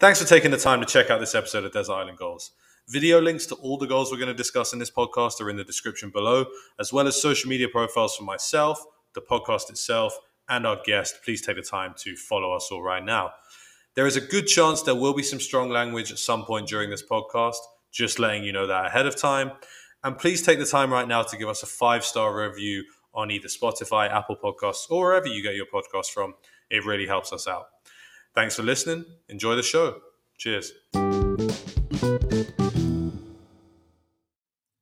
[0.00, 2.52] Thanks for taking the time to check out this episode of Desert Island Goals.
[2.86, 5.56] Video links to all the goals we're going to discuss in this podcast are in
[5.56, 6.46] the description below,
[6.78, 8.80] as well as social media profiles for myself,
[9.16, 10.16] the podcast itself,
[10.48, 11.18] and our guest.
[11.24, 13.32] Please take the time to follow us all right now.
[13.96, 16.90] There is a good chance there will be some strong language at some point during
[16.90, 17.58] this podcast,
[17.90, 19.50] just letting you know that ahead of time.
[20.04, 22.84] And please take the time right now to give us a five star review
[23.14, 26.34] on either Spotify, Apple Podcasts, or wherever you get your podcast from.
[26.70, 27.64] It really helps us out.
[28.34, 29.04] Thanks for listening.
[29.28, 30.00] Enjoy the show.
[30.36, 30.72] Cheers.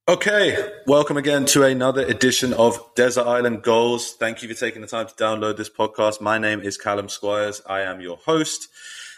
[0.09, 4.13] Okay, welcome again to another edition of Desert Island Goals.
[4.13, 6.21] Thank you for taking the time to download this podcast.
[6.21, 7.61] My name is Callum Squires.
[7.67, 8.69] I am your host.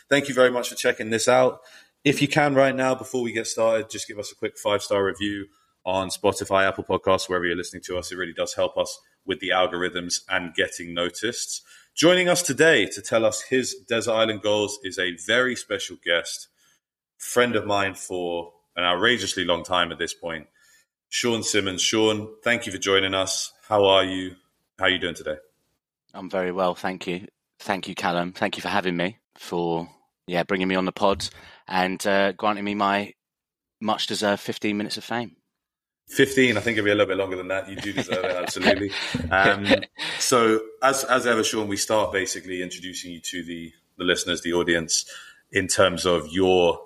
[0.08, 1.60] Thank you very much for checking this out.
[2.04, 4.82] If you can right now, before we get started, just give us a quick five
[4.82, 5.48] star review
[5.84, 8.10] on Spotify, Apple Podcasts, wherever you're listening to us.
[8.10, 11.62] It really does help us with the algorithms and getting noticed.
[11.98, 16.46] Joining us today to tell us his Desert Island goals is a very special guest,
[17.16, 20.46] friend of mine for an outrageously long time at this point,
[21.08, 21.82] Sean Simmonds.
[21.82, 23.52] Sean, thank you for joining us.
[23.68, 24.36] How are you?
[24.78, 25.38] How are you doing today?
[26.14, 27.26] I'm very well, thank you.
[27.58, 28.32] Thank you, Callum.
[28.32, 29.88] Thank you for having me, for
[30.28, 31.28] yeah, bringing me on the pod
[31.66, 33.12] and uh, granting me my
[33.80, 35.34] much deserved 15 minutes of fame.
[36.08, 37.68] 15 i think it'll be a little bit longer than that.
[37.68, 38.90] You do deserve it absolutely.
[39.30, 39.66] Um,
[40.18, 44.52] so as as ever sean we start basically introducing you to the the listeners the
[44.52, 45.04] audience
[45.52, 46.80] in terms of your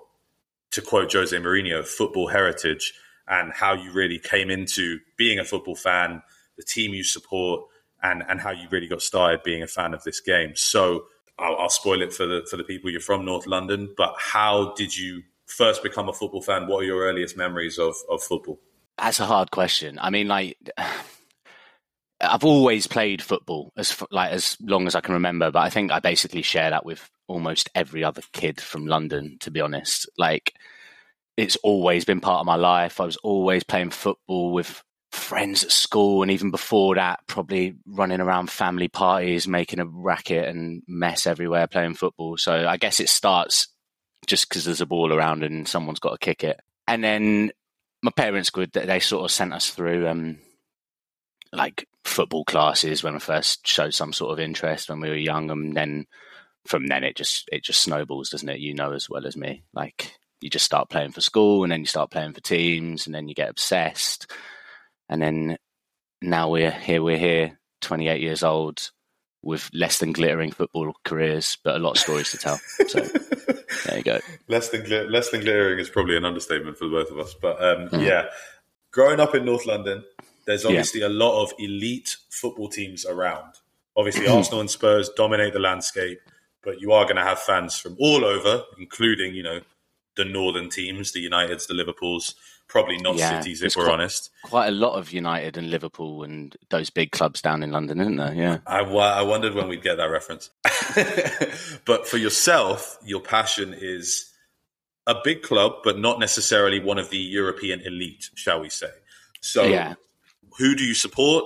[0.72, 2.94] to quote jose mourinho football heritage
[3.28, 6.22] and how you really came into being a football fan
[6.56, 7.62] the team you support
[8.02, 10.52] and and how you really got started being a fan of this game.
[10.54, 11.04] So
[11.38, 14.74] I'll, I'll spoil it for the for the people you're from north london but how
[14.74, 16.66] did you first become a football fan?
[16.66, 18.60] What are your earliest memories of of football
[19.02, 19.98] that's a hard question.
[20.00, 20.56] I mean, like,
[22.20, 25.90] I've always played football as like as long as I can remember, but I think
[25.90, 29.38] I basically share that with almost every other kid from London.
[29.40, 30.54] To be honest, like,
[31.36, 33.00] it's always been part of my life.
[33.00, 38.20] I was always playing football with friends at school, and even before that, probably running
[38.20, 42.36] around family parties, making a racket and mess everywhere playing football.
[42.36, 43.66] So I guess it starts
[44.28, 46.60] just because there's a ball around and someone's got to kick it.
[46.86, 47.50] And then
[48.02, 50.38] my parents could they sort of sent us through um,
[51.52, 55.50] like football classes when I first showed some sort of interest when we were young,
[55.50, 56.06] and then
[56.66, 58.60] from then it just it just snowballs, doesn't it?
[58.60, 59.62] You know as well as me.
[59.72, 63.14] Like you just start playing for school, and then you start playing for teams, and
[63.14, 64.30] then you get obsessed,
[65.08, 65.58] and then
[66.20, 67.02] now we're here.
[67.02, 68.90] We're here, twenty eight years old,
[69.42, 72.60] with less than glittering football careers, but a lot of stories to tell.
[72.88, 73.06] So.
[73.86, 74.20] There you go.
[74.48, 77.34] less than less than glittering is probably an understatement for both of us.
[77.34, 78.06] But um, mm.
[78.06, 78.26] yeah,
[78.90, 80.04] growing up in North London,
[80.46, 81.08] there's obviously yeah.
[81.08, 83.54] a lot of elite football teams around.
[83.96, 86.20] Obviously, Arsenal and Spurs dominate the landscape,
[86.62, 89.60] but you are going to have fans from all over, including you know
[90.16, 92.34] the northern teams, the Uniteds, the Liverpools,
[92.72, 94.30] probably not yeah, cities if we're quite, honest.
[94.44, 98.16] Quite a lot of United and Liverpool and those big clubs down in London, isn't
[98.16, 98.32] there?
[98.32, 98.58] Yeah.
[98.66, 100.48] I, I wondered when we'd get that reference.
[101.84, 104.32] but for yourself, your passion is
[105.06, 108.90] a big club, but not necessarily one of the European elite, shall we say.
[109.42, 109.94] So, yeah.
[110.56, 111.44] who do you support?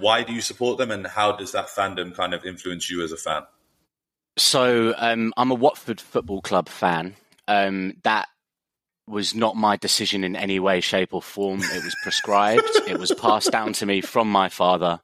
[0.00, 0.90] Why do you support them?
[0.90, 3.42] And how does that fandom kind of influence you as a fan?
[4.38, 7.16] So, um, I'm a Watford Football Club fan.
[7.46, 8.28] Um, that
[9.06, 11.60] was not my decision in any way, shape, or form.
[11.60, 12.62] It was prescribed.
[12.86, 15.00] it was passed down to me from my father,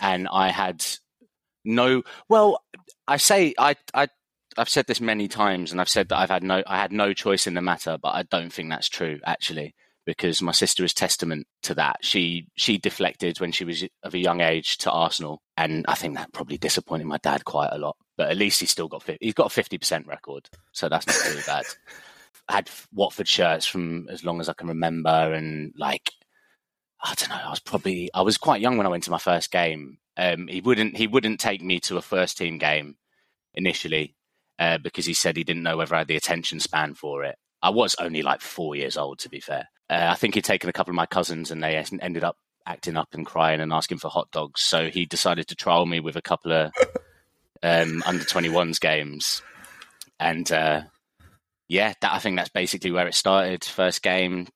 [0.00, 0.84] and I had
[1.64, 2.02] no.
[2.28, 2.62] Well,
[3.06, 4.08] I say I I
[4.56, 7.12] I've said this many times, and I've said that I've had no I had no
[7.12, 10.92] choice in the matter, but I don't think that's true actually, because my sister is
[10.92, 11.98] testament to that.
[12.02, 16.16] She she deflected when she was of a young age to Arsenal, and I think
[16.16, 17.96] that probably disappointed my dad quite a lot.
[18.16, 21.16] But at least he's still got he's got a fifty percent record, so that's not
[21.16, 21.64] too bad
[22.48, 26.10] had Watford shirts from as long as I can remember, and like
[27.02, 29.18] I don't know, I was probably I was quite young when I went to my
[29.18, 29.98] first game.
[30.16, 32.96] Um, he wouldn't he wouldn't take me to a first team game
[33.54, 34.16] initially
[34.58, 37.36] uh, because he said he didn't know whether I had the attention span for it.
[37.62, 39.68] I was only like four years old, to be fair.
[39.90, 42.36] Uh, I think he'd taken a couple of my cousins, and they ended up
[42.66, 44.60] acting up and crying and asking for hot dogs.
[44.60, 46.72] So he decided to trial me with a couple of
[47.62, 49.42] um, under 21s games,
[50.20, 50.82] and uh,
[51.68, 53.64] yeah, that, I think that's basically where it started.
[53.64, 54.48] First game.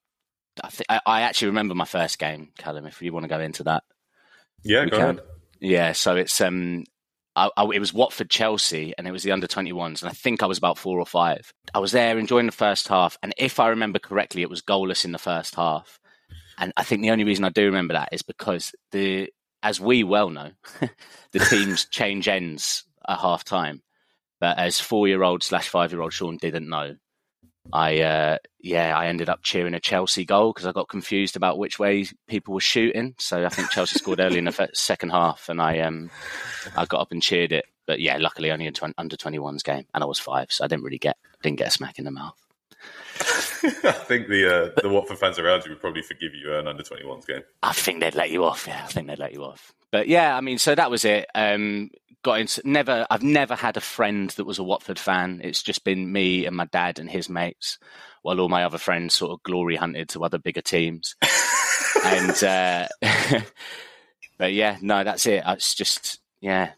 [0.62, 2.86] I, th- I, I actually remember my first game, Callum.
[2.86, 3.84] If you want to go into that,
[4.62, 5.00] yeah, go can.
[5.00, 5.20] ahead.
[5.60, 6.84] Yeah, so it's um,
[7.36, 10.12] I, I, it was Watford Chelsea, and it was the under twenty ones, and I
[10.12, 11.52] think I was about four or five.
[11.72, 15.04] I was there enjoying the first half, and if I remember correctly, it was goalless
[15.04, 15.98] in the first half.
[16.58, 19.30] And I think the only reason I do remember that is because the,
[19.62, 20.50] as we well know,
[21.32, 23.82] the teams change ends at half time.
[24.42, 26.96] But as four year old slash five year old Sean didn't know,
[27.72, 31.58] I uh, yeah I ended up cheering a Chelsea goal because I got confused about
[31.58, 33.14] which way people were shooting.
[33.20, 36.10] So I think Chelsea scored early in the second half, and I um
[36.76, 37.66] I got up and cheered it.
[37.86, 40.66] But yeah, luckily only in tw- under 21s game, and I was five, so I
[40.66, 42.41] didn't really get didn't get a smack in the mouth.
[43.64, 46.82] I think the uh, the Watford fans around you would probably forgive you an under
[46.82, 47.42] 21s game.
[47.62, 48.66] I think they'd let you off.
[48.66, 49.72] Yeah, I think they'd let you off.
[49.90, 51.28] But yeah, I mean, so that was it.
[51.34, 51.90] Um,
[52.22, 53.06] got into never.
[53.10, 55.40] I've never had a friend that was a Watford fan.
[55.44, 57.78] It's just been me and my dad and his mates,
[58.22, 61.14] while all my other friends sort of glory hunted to other bigger teams.
[62.04, 62.88] and uh,
[64.38, 65.42] but yeah, no, that's it.
[65.46, 66.72] It's just yeah,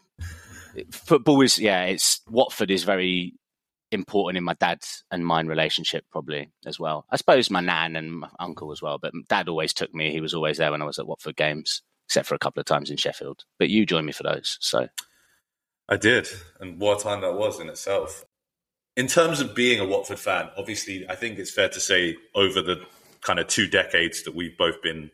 [0.91, 1.85] football is yeah.
[1.85, 3.33] It's Watford is very
[3.91, 7.05] important in my dad's and mine relationship probably as well.
[7.09, 10.11] I suppose my nan and my uncle as well, but dad always took me.
[10.11, 12.65] He was always there when I was at Watford games, except for a couple of
[12.65, 13.45] times in Sheffield.
[13.59, 14.87] But you joined me for those, so
[15.87, 16.27] I did,
[16.59, 18.25] and what a time that was in itself.
[18.97, 22.61] In terms of being a Watford fan, obviously, I think it's fair to say over
[22.61, 22.81] the
[23.21, 25.11] kind of two decades that we've both been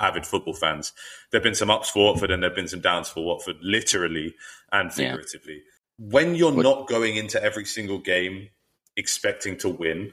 [0.00, 0.92] avid football fans,
[1.30, 3.56] there have been some ups for Watford and there have been some downs for Watford,
[3.62, 4.34] literally
[4.70, 5.54] and figuratively.
[5.54, 5.72] Yeah
[6.10, 6.62] when you're what?
[6.62, 8.48] not going into every single game
[8.96, 10.12] expecting to win,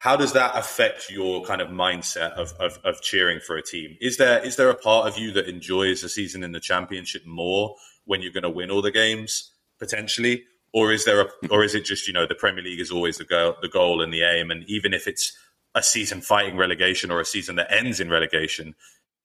[0.00, 3.96] how does that affect your kind of mindset of, of, of, cheering for a team?
[4.00, 7.26] Is there is there a part of you that enjoys a season in the championship
[7.26, 7.74] more
[8.04, 11.74] when you're going to win all the games potentially, or is there a or is
[11.74, 14.22] it just you know the Premier League is always the goal the goal and the
[14.22, 15.36] aim, and even if it's
[15.74, 18.74] a season fighting relegation or a season that ends in relegation,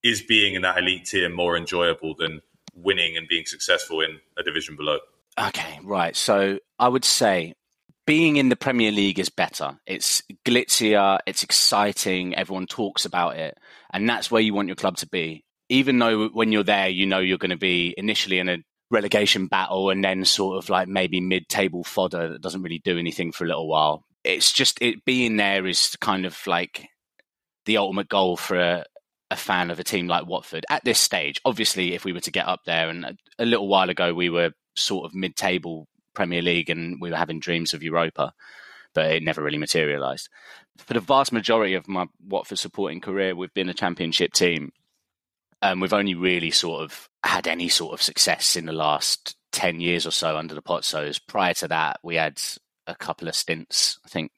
[0.04, 2.42] is being in that elite tier more enjoyable than
[2.74, 4.98] winning and being successful in a division below?
[5.40, 6.16] Okay, right.
[6.16, 7.54] So I would say
[8.06, 9.78] being in the Premier League is better.
[9.86, 13.58] It's glitzier, it's exciting, everyone talks about it,
[13.92, 15.44] and that's where you want your club to be.
[15.70, 18.58] Even though when you're there, you know you're going to be initially in a
[18.92, 23.00] relegation battle and then sort of like maybe mid table fodder that doesn't really do
[23.00, 24.04] anything for a little while.
[24.24, 26.88] It's just it being there is kind of like
[27.66, 28.86] the ultimate goal for a,
[29.32, 31.42] a fan of a team like Watford at this stage.
[31.44, 34.30] Obviously, if we were to get up there, and a, a little while ago we
[34.30, 38.34] were sort of mid-table Premier League, and we were having dreams of Europa,
[38.94, 40.30] but it never really materialised.
[40.78, 44.72] For the vast majority of my Watford supporting career, we've been a Championship team,
[45.62, 49.80] and we've only really sort of had any sort of success in the last ten
[49.80, 51.22] years or so under the Pozzos.
[51.26, 52.42] Prior to that, we had
[52.86, 53.98] a couple of stints.
[54.06, 54.32] I think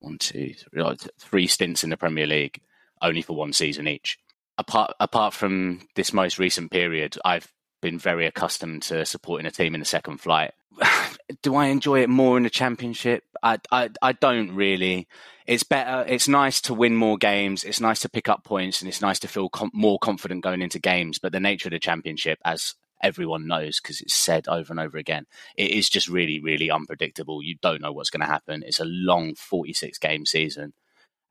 [0.00, 2.60] one, two, three, oh, three stints in the Premier League,
[3.02, 4.18] only for one season each.
[4.58, 9.74] Apart apart from this most recent period, I've been very accustomed to supporting a team
[9.74, 10.52] in the second flight.
[11.42, 13.24] Do I enjoy it more in the championship?
[13.42, 15.08] I, I, I don't really.
[15.46, 16.04] It's better.
[16.06, 17.64] It's nice to win more games.
[17.64, 20.62] It's nice to pick up points, and it's nice to feel com- more confident going
[20.62, 21.18] into games.
[21.18, 24.98] But the nature of the championship, as everyone knows, because it's said over and over
[24.98, 25.26] again,
[25.56, 27.42] it is just really, really unpredictable.
[27.42, 28.62] You don't know what's going to happen.
[28.66, 30.74] It's a long forty-six game season,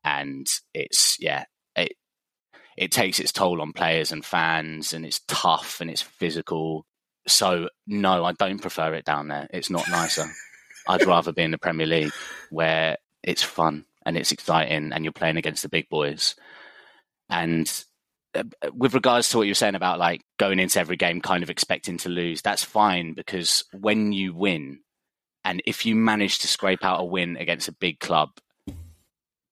[0.02, 1.44] and it's yeah,
[1.76, 1.92] it,
[2.78, 6.86] it takes its toll on players and fans, and it's tough and it's physical.
[7.26, 9.48] So no, I don't prefer it down there.
[9.52, 10.26] It's not nicer.
[10.88, 12.12] I'd rather be in the Premier League
[12.50, 16.36] where it's fun and it's exciting, and you're playing against the big boys.
[17.28, 17.68] And
[18.34, 21.50] uh, with regards to what you're saying about like going into every game kind of
[21.50, 24.80] expecting to lose, that's fine because when you win,
[25.44, 28.30] and if you manage to scrape out a win against a big club,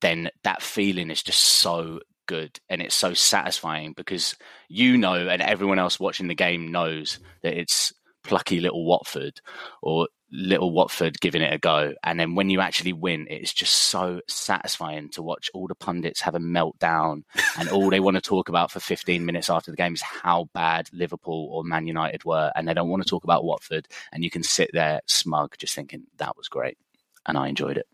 [0.00, 4.37] then that feeling is just so good and it's so satisfying because
[4.68, 7.92] you know and everyone else watching the game knows that it's
[8.26, 9.40] plucky little Watford
[9.83, 11.95] or little Watford giving it a go.
[12.02, 16.21] And then when you actually win, it's just so satisfying to watch all the pundits
[16.21, 17.23] have a meltdown
[17.59, 20.49] and all they want to talk about for 15 minutes after the game is how
[20.52, 22.52] bad Liverpool or Man United were.
[22.54, 23.87] And they don't want to talk about Watford.
[24.12, 26.78] And you can sit there smug just thinking that was great.
[27.26, 27.87] And I enjoyed it.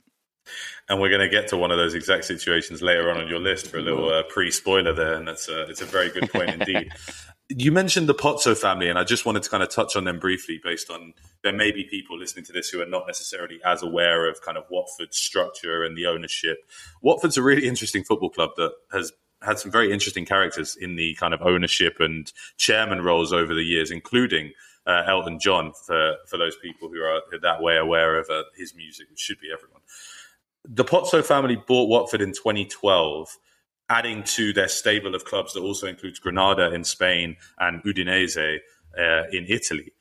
[0.88, 3.38] And we're going to get to one of those exact situations later on on your
[3.38, 6.50] list for a little uh, pre-spoiler there, and that's a, it's a very good point
[6.50, 6.92] indeed.
[7.48, 10.18] you mentioned the Pozzo family, and I just wanted to kind of touch on them
[10.18, 13.82] briefly, based on there may be people listening to this who are not necessarily as
[13.82, 16.58] aware of kind of Watford's structure and the ownership.
[17.02, 21.14] Watford's a really interesting football club that has had some very interesting characters in the
[21.16, 24.52] kind of ownership and chairman roles over the years, including
[24.86, 25.72] uh, Elton John.
[25.86, 29.40] For for those people who are that way aware of uh, his music, which should
[29.40, 29.82] be everyone
[30.64, 33.36] the Pozzo family bought Watford in 2012,
[33.88, 38.58] adding to their stable of clubs that also includes Granada in Spain and Udinese
[38.98, 39.92] uh, in Italy.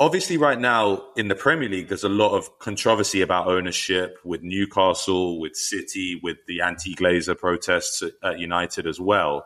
[0.00, 4.42] Obviously, right now in the Premier League, there's a lot of controversy about ownership with
[4.42, 9.44] Newcastle, with City, with the anti Glazer protests at United as well.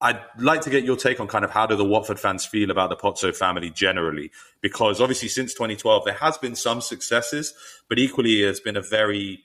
[0.00, 2.70] I'd like to get your take on kind of how do the Watford fans feel
[2.70, 7.54] about the Pozzo family generally, because obviously since 2012 there has been some successes,
[7.88, 9.42] but equally it's been a very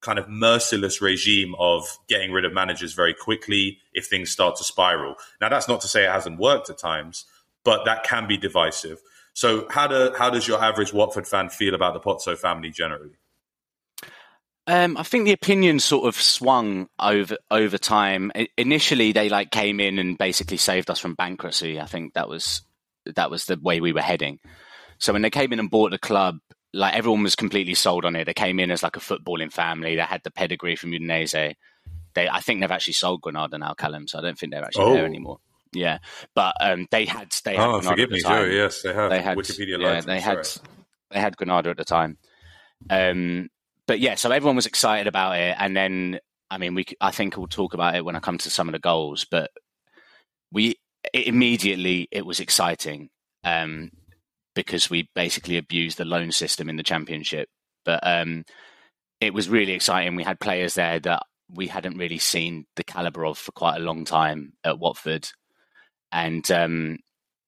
[0.00, 4.64] kind of merciless regime of getting rid of managers very quickly if things start to
[4.64, 5.16] spiral.
[5.40, 7.24] Now that's not to say it hasn't worked at times,
[7.64, 9.00] but that can be divisive.
[9.32, 13.16] So how do how does your average Watford fan feel about the Pozzo family generally?
[14.68, 18.30] Um, I think the opinion sort of swung over over time.
[18.34, 21.80] I, initially, they like came in and basically saved us from bankruptcy.
[21.80, 22.60] I think that was
[23.06, 24.40] that was the way we were heading.
[24.98, 26.36] So when they came in and bought the club,
[26.74, 28.26] like everyone was completely sold on it.
[28.26, 29.96] They came in as like a footballing family.
[29.96, 31.54] They had the pedigree from Udinese.
[32.14, 34.06] They, I think they've actually sold Granada now, Callum.
[34.06, 34.92] So I don't think they're actually oh.
[34.92, 35.38] there anymore.
[35.72, 35.98] Yeah,
[36.34, 37.66] but um, they had they had.
[37.66, 38.44] Oh, Granada forgive me, Joe.
[38.44, 39.10] Yes, they have.
[39.10, 39.80] They had Wikipedia.
[39.80, 40.46] Yeah, they had.
[41.10, 42.18] They had Granada at the time.
[42.90, 43.48] Um,
[43.88, 47.36] but yeah, so everyone was excited about it, and then I mean, we I think
[47.36, 49.50] we'll talk about it when I come to some of the goals, but
[50.52, 50.76] we
[51.14, 53.08] immediately it was exciting
[53.44, 53.90] um,
[54.54, 57.48] because we basically abused the loan system in the championship,
[57.84, 58.44] but um,
[59.20, 60.16] it was really exciting.
[60.16, 63.84] We had players there that we hadn't really seen the caliber of for quite a
[63.84, 65.28] long time at Watford,
[66.12, 66.98] and um,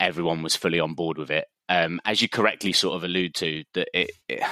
[0.01, 1.45] everyone was fully on board with it.
[1.69, 4.43] Um, as you correctly sort of allude to, that it, it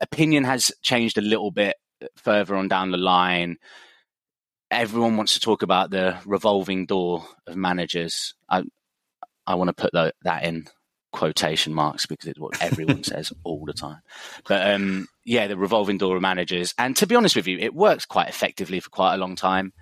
[0.00, 1.76] opinion has changed a little bit
[2.16, 3.56] further on down the line.
[4.70, 8.34] Everyone wants to talk about the revolving door of managers.
[8.48, 8.64] I
[9.46, 10.66] I want to put that, that in
[11.12, 14.00] quotation marks because it's what everyone says all the time.
[14.46, 16.74] But um, yeah, the revolving door of managers.
[16.78, 19.72] And to be honest with you, it worked quite effectively for quite a long time.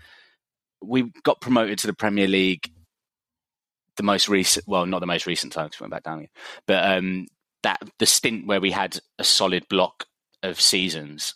[0.83, 2.71] We got promoted to the Premier League
[3.97, 6.28] the most recent, well, not the most recent time because we went back down here,
[6.66, 7.26] but um,
[7.64, 10.06] that the stint where we had a solid block
[10.42, 11.35] of seasons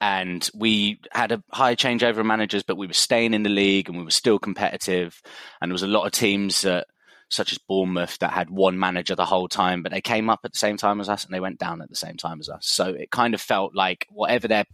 [0.00, 3.88] and we had a high changeover of managers, but we were staying in the league
[3.88, 5.20] and we were still competitive.
[5.60, 6.86] And there was a lot of teams that,
[7.30, 10.52] such as Bournemouth, that had one manager the whole time, but they came up at
[10.52, 12.66] the same time as us and they went down at the same time as us.
[12.66, 14.64] So it kind of felt like whatever their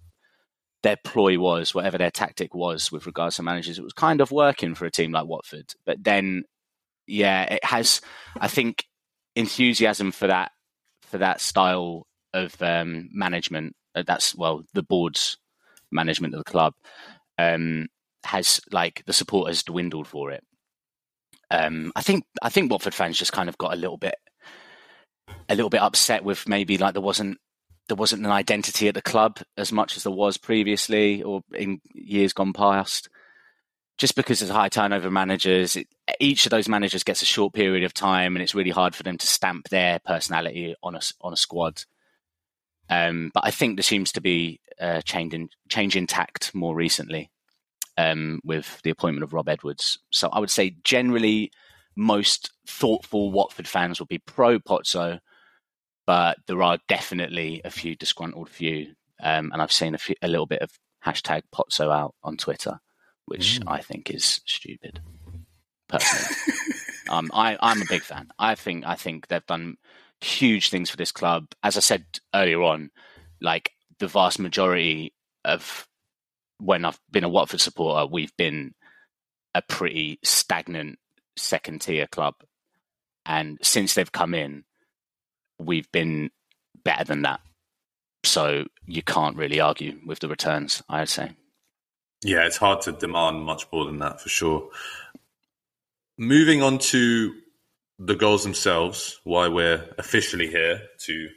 [0.82, 4.30] their ploy was, whatever their tactic was with regards to managers, it was kind of
[4.30, 5.72] working for a team like Watford.
[5.84, 6.44] But then,
[7.08, 8.00] yeah, it has.
[8.40, 8.84] I think
[9.34, 10.52] enthusiasm for that
[11.06, 13.74] for that style of um, management.
[13.94, 15.38] Uh, that's well, the board's
[15.90, 16.74] management of the club
[17.38, 17.86] um,
[18.24, 20.44] has like the support has dwindled for it.
[21.50, 24.16] Um, I think I think Watford fans just kind of got a little bit
[25.48, 27.38] a little bit upset with maybe like there wasn't
[27.88, 31.80] there wasn't an identity at the club as much as there was previously or in
[31.94, 33.08] years gone past
[33.98, 35.88] just because there's a high turnover managers, it,
[36.20, 39.02] each of those managers gets a short period of time, and it's really hard for
[39.02, 41.82] them to stamp their personality on a on a squad.
[42.88, 46.74] Um, but I think there seems to be a change in change in tact more
[46.74, 47.30] recently
[47.96, 49.98] um, with the appointment of Rob Edwards.
[50.10, 51.50] So I would say generally
[51.96, 55.20] most thoughtful Watford fans will be pro Pozzo,
[56.06, 60.28] but there are definitely a few disgruntled few, um, and I've seen a, few, a
[60.28, 60.70] little bit of
[61.04, 62.78] hashtag Pozzo out on Twitter
[63.26, 63.64] which mm.
[63.66, 65.00] I think is stupid.
[65.88, 66.36] Personally,
[67.10, 68.28] um, I, I'm a big fan.
[68.38, 69.76] I think I think they've done
[70.20, 71.48] huge things for this club.
[71.62, 72.04] As I said
[72.34, 72.90] earlier on,
[73.40, 75.14] like the vast majority
[75.44, 75.86] of
[76.58, 78.74] when I've been a Watford supporter, we've been
[79.54, 80.98] a pretty stagnant
[81.36, 82.34] second tier club.
[83.24, 84.64] And since they've come in,
[85.58, 86.30] we've been
[86.84, 87.40] better than that.
[88.24, 91.32] So you can't really argue with the returns, I'd say.
[92.26, 94.68] Yeah, it's hard to demand much more than that for sure.
[96.18, 97.32] Moving on to
[98.00, 101.28] the goals themselves, why we're officially here to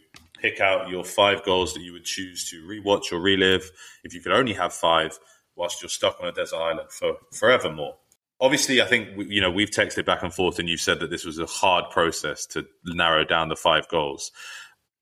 [0.41, 3.69] pick out your five goals that you would choose to rewatch or relive
[4.03, 5.19] if you could only have five
[5.55, 7.96] whilst you're stuck on a desert island for forevermore.
[8.41, 11.24] Obviously, I think you know we've texted back and forth, and you've said that this
[11.24, 14.31] was a hard process to narrow down the five goals.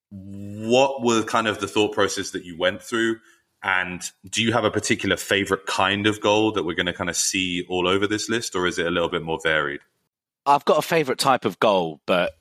[0.09, 3.19] What were kind of the thought process that you went through?
[3.63, 7.09] And do you have a particular favorite kind of goal that we're going to kind
[7.09, 9.81] of see all over this list, or is it a little bit more varied?
[10.45, 12.33] I've got a favorite type of goal, but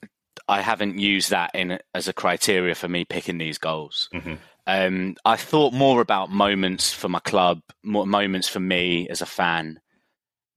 [0.47, 4.09] I haven't used that in as a criteria for me picking these goals.
[4.15, 4.35] Mm-hmm.
[4.67, 9.27] Um, I thought more about moments for my club, more moments for me as a
[9.27, 9.81] fan.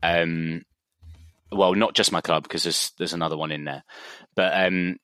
[0.04, 0.64] Um,
[1.52, 3.84] well, not just my club because there's there's another one in there,
[4.36, 4.98] but um,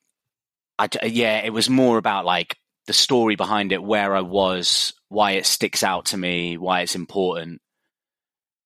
[0.78, 2.58] I, yeah, it was more about like
[2.88, 6.96] the story behind it, where I was, why it sticks out to me, why it's
[6.96, 7.62] important.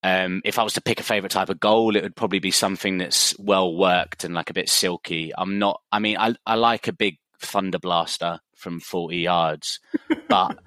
[0.02, 2.52] Um, if I was to pick a favorite type of goal, it would probably be
[2.52, 5.32] something that's well worked and like a bit silky.
[5.38, 5.82] I'm not.
[5.92, 9.80] I mean, I I like a big thunder blaster from 40 yards,
[10.30, 10.58] but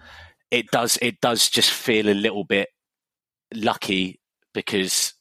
[0.50, 2.68] it does it does just feel a little bit
[3.54, 4.20] lucky
[4.52, 5.14] because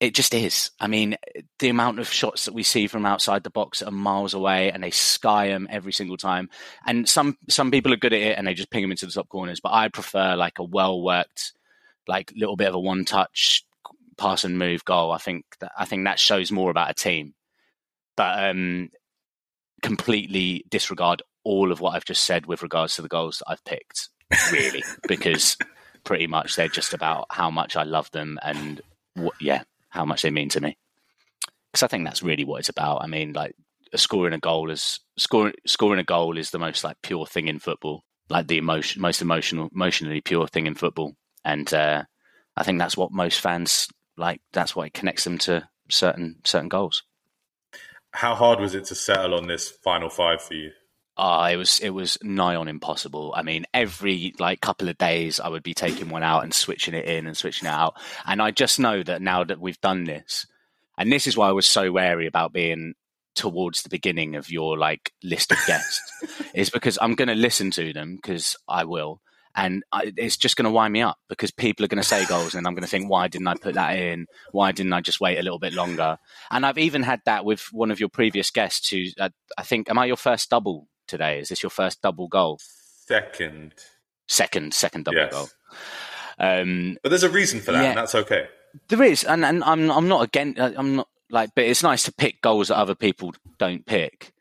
[0.00, 0.70] it just is.
[0.78, 1.16] I mean,
[1.58, 4.82] the amount of shots that we see from outside the box are miles away, and
[4.82, 6.50] they sky them every single time.
[6.86, 9.12] And some some people are good at it, and they just ping them into the
[9.12, 9.60] top corners.
[9.60, 11.52] But I prefer like a well worked,
[12.06, 13.64] like little bit of a one touch
[14.16, 15.10] pass and move goal.
[15.10, 17.34] I think that I think that shows more about a team.
[18.16, 18.90] But um,
[19.82, 23.64] completely disregard all of what I've just said with regards to the goals that I've
[23.64, 24.10] picked,
[24.52, 25.56] really, because
[26.04, 28.80] pretty much they're just about how much I love them and
[29.14, 29.62] what, yeah,
[29.98, 30.78] how much they mean to me.
[31.72, 33.02] Because I think that's really what it's about.
[33.02, 33.54] I mean, like
[33.96, 37.58] scoring a goal is scoring scoring a goal is the most like pure thing in
[37.58, 41.14] football, like the emotion most emotional, emotionally pure thing in football,
[41.44, 42.04] and uh,
[42.56, 44.40] I think that's what most fans like.
[44.52, 47.02] That's what connects them to certain certain goals.
[48.12, 50.70] How hard was it to settle on this final five for you?
[51.18, 53.34] Uh, it was it was nigh on impossible.
[53.36, 56.94] I mean, every like couple of days, I would be taking one out and switching
[56.94, 57.94] it in and switching it out.
[58.24, 60.46] And I just know that now that we've done this,
[60.96, 62.94] and this is why I was so wary about being
[63.34, 66.00] towards the beginning of your like list of guests,
[66.54, 69.20] is because I'm going to listen to them because I will,
[69.56, 72.26] and I, it's just going to wind me up because people are going to say
[72.26, 74.26] goals, and I'm going to think, why didn't I put that in?
[74.52, 76.18] Why didn't I just wait a little bit longer?
[76.48, 79.90] And I've even had that with one of your previous guests, who uh, I think,
[79.90, 81.40] am I your first double today?
[81.40, 82.58] Is this your first double goal?
[83.06, 83.74] Second.
[84.26, 85.32] Second, second double yes.
[85.32, 85.48] goal.
[86.38, 88.46] Um, but there's a reason for that, yeah, and that's okay.
[88.88, 90.54] There is, and, and I'm I'm not again.
[90.56, 94.32] Uh, I'm not like, but it's nice to pick goals that other people don't pick.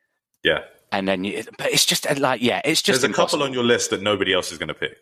[0.44, 0.60] Yeah.
[0.92, 3.02] And then, you, but it's just uh, like, yeah, it's just.
[3.02, 4.98] There's a couple on your list that nobody else is going to pick.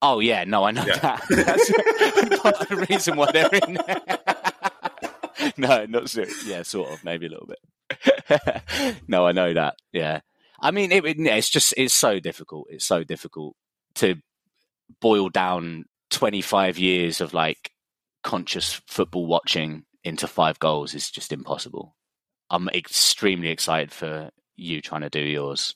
[0.00, 0.98] Oh yeah, no, I know yeah.
[0.98, 1.24] that.
[1.30, 5.52] That's part of the reason why they're in there.
[5.56, 6.24] no, not so.
[6.44, 9.02] Yeah, sort of, maybe a little bit.
[9.08, 9.76] no, I know that.
[9.92, 10.20] Yeah,
[10.60, 12.66] I mean, it, it's just it's so difficult.
[12.70, 13.54] It's so difficult
[13.96, 14.16] to
[15.00, 17.70] boil down 25 years of like
[18.22, 21.94] conscious football watching into five goals is just impossible.
[22.50, 25.74] I'm extremely excited for you trying to do yours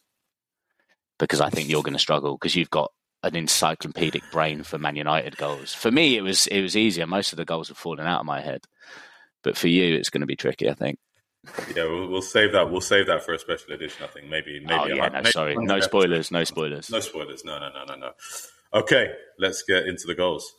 [1.19, 2.91] because I think you're going to struggle because you've got
[3.23, 5.75] an encyclopedic brain for Man United goals.
[5.75, 7.07] For me, it was it was easier.
[7.07, 8.65] Most of the goals have fallen out of my head,
[9.43, 10.69] but for you, it's going to be tricky.
[10.69, 10.99] I think.
[11.75, 12.71] Yeah, we'll, we'll, save that.
[12.71, 14.05] We'll save that for a special edition.
[14.05, 14.65] I think maybe.
[14.65, 17.45] Oh, maybe oh yeah, no, sorry, no spoilers, no spoilers, no spoilers.
[17.45, 18.11] No, no, no, no, no.
[18.75, 20.53] Okay, let's get into the goals.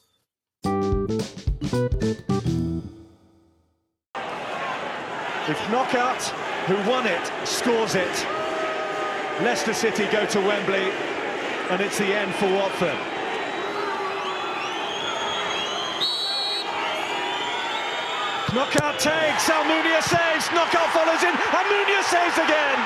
[5.46, 6.22] If Knockaert,
[6.68, 8.26] who won it, scores it,
[9.42, 10.92] Leicester City go to Wembley,
[11.70, 13.13] and it's the end for Watford.
[18.54, 22.78] Knockaert takes, Almunia saves, Knockaert follows in, Almunia saves again!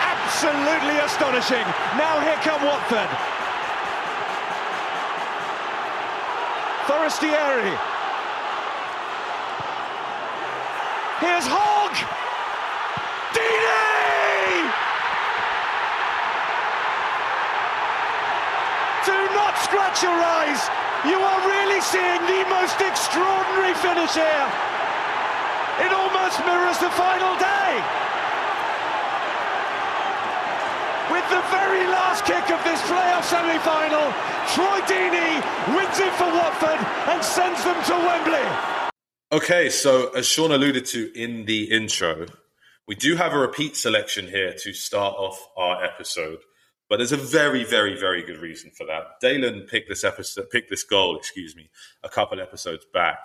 [0.00, 1.66] Absolutely astonishing.
[2.00, 3.10] Now here come Watford.
[6.88, 7.76] Forestieri.
[11.20, 11.92] Here's Hogg!
[13.36, 14.72] Deeney!
[19.04, 19.12] Do
[20.02, 20.60] your eyes.
[21.04, 24.48] You are really seeing the most extraordinary finish here.
[25.84, 27.70] It almost mirrors the final day.
[31.12, 34.12] With the very last kick of this playoff semi-final,
[34.54, 35.38] Troy Deeney
[35.76, 38.86] wins it for Watford and sends them to Wembley.
[39.32, 42.26] Okay, so as Sean alluded to in the intro,
[42.88, 46.38] we do have a repeat selection here to start off our episode.
[46.88, 49.20] But there's a very, very, very good reason for that.
[49.20, 51.68] Dalen picked this episode, picked this goal, excuse me,
[52.04, 53.18] a couple episodes back.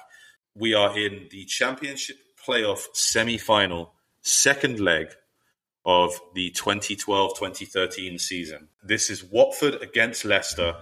[0.56, 5.14] We are in the championship playoff semi-final, second leg
[5.86, 8.68] of the 2012-2013 season.
[8.84, 10.76] This is Watford against Leicester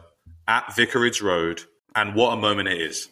[0.48, 1.64] at Vicarage Road,
[1.96, 3.10] and what a moment it is.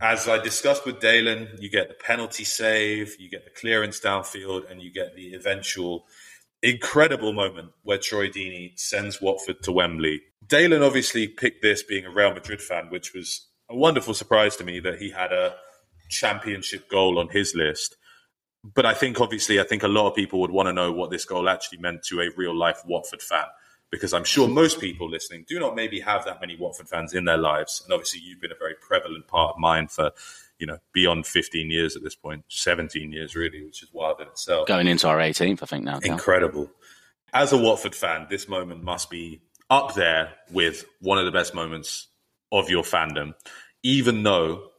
[0.00, 4.70] As I discussed with Dalen, you get the penalty save, you get the clearance downfield,
[4.70, 6.06] and you get the eventual
[6.62, 10.22] incredible moment where Troy Deeney sends Watford to Wembley.
[10.46, 14.64] Dalen obviously picked this being a Real Madrid fan, which was a wonderful surprise to
[14.64, 15.54] me that he had a
[16.08, 17.96] championship goal on his list.
[18.64, 21.10] But I think obviously, I think a lot of people would want to know what
[21.10, 23.44] this goal actually meant to a real life Watford fan.
[23.90, 27.24] Because I'm sure most people listening do not maybe have that many Watford fans in
[27.24, 27.80] their lives.
[27.84, 30.10] And obviously, you've been a very prevalent part of mine for
[30.58, 34.28] you know, beyond 15 years at this point, 17 years really, which is wild in
[34.28, 34.66] itself.
[34.66, 35.98] Going into our 18th, I think now.
[36.02, 36.70] Incredible.
[37.32, 41.54] As a Watford fan, this moment must be up there with one of the best
[41.54, 42.08] moments
[42.50, 43.34] of your fandom,
[43.82, 44.70] even though,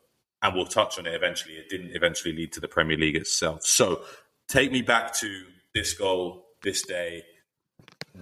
[0.42, 3.64] and we'll touch on it eventually, it didn't eventually lead to the Premier League itself.
[3.64, 4.02] So
[4.48, 7.24] take me back to this goal, this day.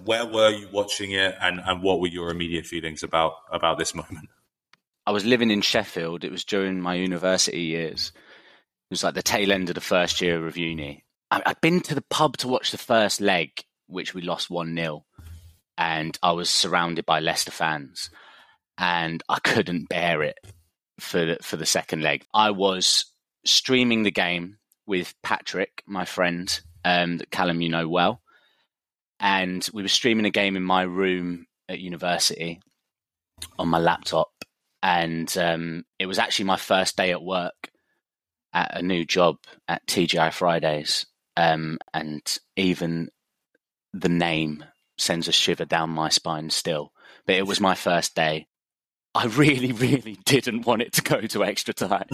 [0.04, 3.96] Where were you watching it, and, and what were your immediate feelings about about this
[3.96, 4.30] moment?
[5.08, 6.26] I was living in Sheffield.
[6.26, 8.12] It was during my university years.
[8.14, 11.06] It was like the tail end of the first year of uni.
[11.32, 13.52] I, I'd been to the pub to watch the first leg,
[13.88, 15.06] which we lost 1 0.
[15.78, 18.10] And I was surrounded by Leicester fans.
[18.78, 20.40] And I couldn't bear it
[21.00, 22.26] for the, for the second leg.
[22.34, 23.06] I was
[23.46, 28.22] streaming the game with Patrick, my friend, um, that Callum you know well,
[29.22, 32.60] and we were streaming a game in my room at university
[33.58, 34.30] on my laptop,
[34.82, 37.70] and um, it was actually my first day at work
[38.54, 39.38] at a new job
[39.68, 42.22] at TGI Fridays, um, and
[42.56, 43.10] even
[43.94, 44.64] the name
[44.98, 46.92] sends a shiver down my spine still.
[47.26, 48.48] But it was my first day,
[49.14, 52.08] I really, really didn't want it to go to extra time.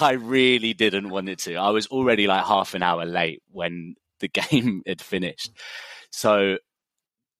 [0.00, 1.56] I really didn't want it to.
[1.56, 5.50] I was already like half an hour late when the game had finished.
[6.10, 6.58] So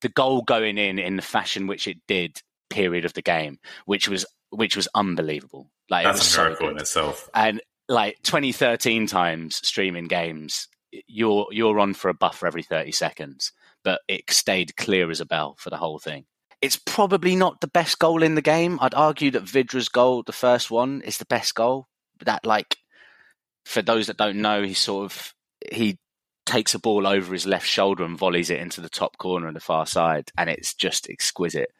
[0.03, 4.09] the goal going in in the fashion which it did, period of the game, which
[4.09, 5.71] was which was unbelievable.
[5.91, 7.31] Like That's it was a miracle so in itself.
[7.35, 10.69] And like 2013 times streaming games,
[11.07, 13.53] you're you're on for a buffer every 30 seconds,
[13.85, 16.25] but it stayed clear as a bell for the whole thing.
[16.63, 18.79] It's probably not the best goal in the game.
[18.81, 21.87] I'd argue that Vydra's goal, the first one, is the best goal.
[22.25, 22.79] That like
[23.65, 25.35] for those that don't know, he sort of
[25.71, 25.99] he
[26.47, 29.55] takes a ball over his left shoulder and volleys it into the top corner on
[29.55, 31.71] the far side, and it's just exquisite.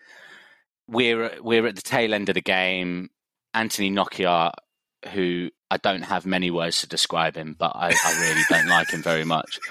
[0.89, 3.11] We're we're at the tail end of the game.
[3.55, 4.53] Anthony Knockaert,
[5.13, 8.91] who I don't have many words to describe him, but I, I really don't like
[8.91, 9.59] him very much.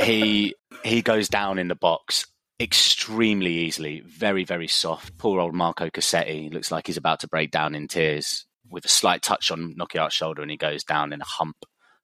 [0.00, 2.26] He he goes down in the box
[2.60, 5.16] extremely easily, very very soft.
[5.18, 8.88] Poor old Marco Cassetti looks like he's about to break down in tears with a
[8.88, 11.56] slight touch on Knockaert's shoulder, and he goes down in a hump.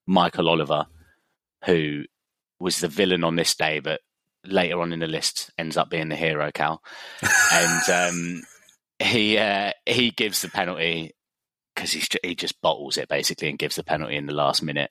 [0.07, 0.87] Michael Oliver,
[1.65, 2.05] who
[2.59, 4.01] was the villain on this day, but
[4.45, 6.83] later on in the list ends up being the hero, Cal.
[7.53, 8.43] and um,
[8.99, 11.13] he uh, he gives the penalty
[11.75, 14.91] because he he just bottles it basically and gives the penalty in the last minute.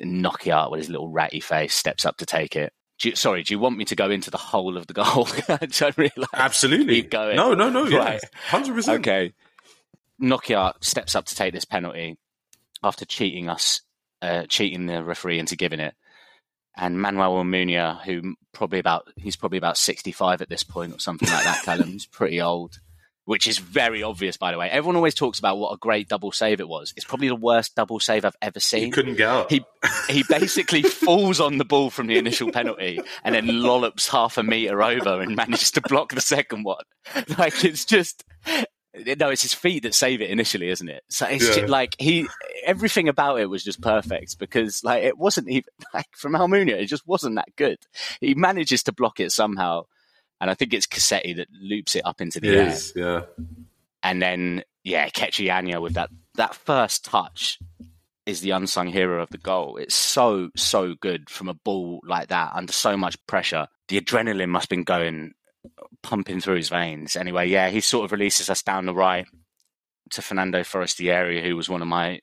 [0.00, 2.72] Knockaert with his little ratty face steps up to take it.
[2.98, 5.28] Do you, sorry, do you want me to go into the whole of the goal?
[5.48, 6.28] I don't realise.
[6.34, 7.02] Absolutely.
[7.02, 7.36] Keep going.
[7.36, 7.84] No, no, no.
[7.84, 7.98] Yeah.
[7.98, 8.20] Right.
[8.48, 9.00] 100%.
[9.00, 9.32] Okay.
[10.20, 12.16] Knockaert steps up to take this penalty
[12.82, 13.82] after cheating us,
[14.20, 15.94] uh, cheating the referee into giving it.
[16.76, 20.98] And Manuel Almunia, who probably about he's probably about sixty five at this point or
[20.98, 21.62] something like that.
[21.64, 22.80] Callum's pretty old,
[23.24, 24.70] which is very obvious, by the way.
[24.70, 26.92] Everyone always talks about what a great double save it was.
[26.96, 28.84] It's probably the worst double save I've ever seen.
[28.84, 29.50] He couldn't get out.
[29.50, 29.64] He
[30.08, 34.42] he basically falls on the ball from the initial penalty and then lollops half a
[34.42, 36.84] meter over and manages to block the second one.
[37.38, 38.24] Like it's just
[38.94, 41.02] no, it's his feet that save it initially, isn't it?
[41.08, 41.54] So it's Yeah.
[41.54, 42.28] just, like he
[42.64, 46.86] everything about it was just perfect because like it wasn't even like from Almunia, it
[46.86, 47.78] just wasn't that good.
[48.20, 49.84] He manages to block it somehow,
[50.40, 52.68] and I think it's Cassetti that loops it up into the It air.
[52.68, 53.22] is, yeah.
[54.02, 57.58] And then, yeah, Ikechi Anya with that that first touch
[58.26, 59.76] is the unsung hero of the goal.
[59.78, 63.66] It's so so good from a ball like that under so much pressure.
[63.88, 65.32] The adrenaline must have been going
[66.02, 67.16] pumping through his veins.
[67.16, 69.26] Anyway, yeah, he sort of releases us down the right
[70.10, 72.20] to Fernando Forestieri, who was one of my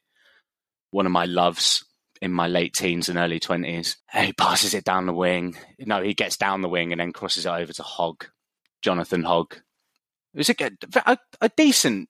[0.92, 1.86] one of my loves
[2.22, 3.98] in my late teens and early twenties.
[4.14, 5.56] He passes it down the wing.
[5.80, 8.26] No, he gets down the wing and then crosses it over to Hogg,
[8.82, 9.56] Jonathan Hogg.
[10.34, 12.10] It was a, good- a, a decent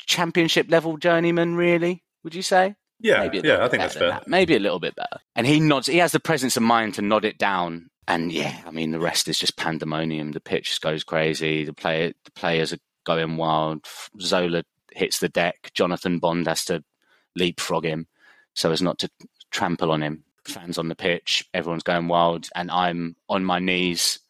[0.00, 2.02] championship level journeyman, really.
[2.24, 2.74] Would you say?
[2.98, 4.08] Yeah, yeah, I think that's fair.
[4.08, 4.26] that.
[4.28, 5.20] Maybe a little bit better.
[5.34, 5.86] And he nods.
[5.86, 7.90] He has the presence of mind to nod it down.
[8.08, 10.32] And yeah, I mean, the rest is just pandemonium.
[10.32, 11.64] The pitch just goes crazy.
[11.64, 13.84] The player, the players are going wild.
[14.20, 15.70] Zola hits the deck.
[15.74, 16.84] Jonathan Bond has to
[17.34, 18.06] leapfrog him
[18.54, 19.10] so as not to
[19.50, 20.24] trample on him.
[20.44, 21.44] Fans on the pitch.
[21.52, 24.20] Everyone's going wild, and I'm on my knees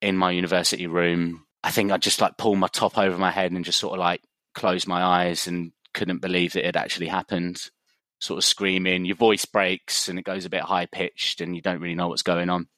[0.00, 1.44] in my university room.
[1.62, 4.00] I think I just like pulled my top over my head and just sort of
[4.00, 4.22] like
[4.54, 7.70] closed my eyes and couldn't believe that it actually happened
[8.18, 11.60] sort of screaming, your voice breaks and it goes a bit high pitched and you
[11.60, 12.68] don't really know what's going on.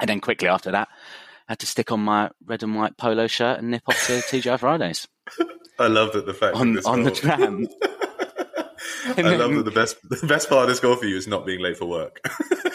[0.00, 0.88] And then quickly after that,
[1.48, 4.12] I had to stick on my red and white polo shirt and nip off to
[4.20, 5.06] TGI Fridays
[5.78, 7.66] I love that the fact on, that on the tram.
[9.06, 11.44] I love that the best the best part of this goal for you is not
[11.44, 12.20] being late for work.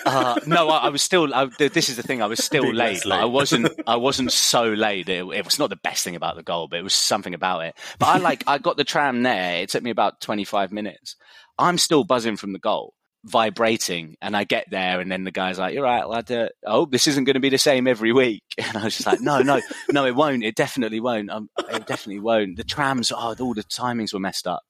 [0.06, 1.34] Uh, no, I, I was still.
[1.34, 2.22] I, this is the thing.
[2.22, 3.20] I was still late, late.
[3.20, 3.72] I wasn't.
[3.88, 5.10] I wasn't so late.
[5.10, 7.62] It, it was not the best thing about the goal, but it was something about
[7.66, 7.76] it.
[8.00, 8.44] But I like.
[8.48, 9.62] I got the tram there.
[9.62, 11.16] It took me about twenty five minutes.
[11.58, 12.94] I'm still buzzing from the goal,
[13.26, 16.32] vibrating, and I get there, and then the guy's like, "You're right, lad.
[16.32, 19.08] Uh, oh, this isn't going to be the same every week." And I was just
[19.08, 20.44] like, "No, no, no, it won't.
[20.44, 21.30] It definitely won't.
[21.30, 22.58] Um, it definitely won't.
[22.58, 23.12] The trams.
[23.12, 24.64] Oh, all the timings were messed up."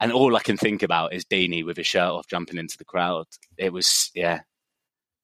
[0.00, 2.84] And all I can think about is Deeney with his shirt off jumping into the
[2.84, 3.26] crowd.
[3.56, 4.40] It was, yeah,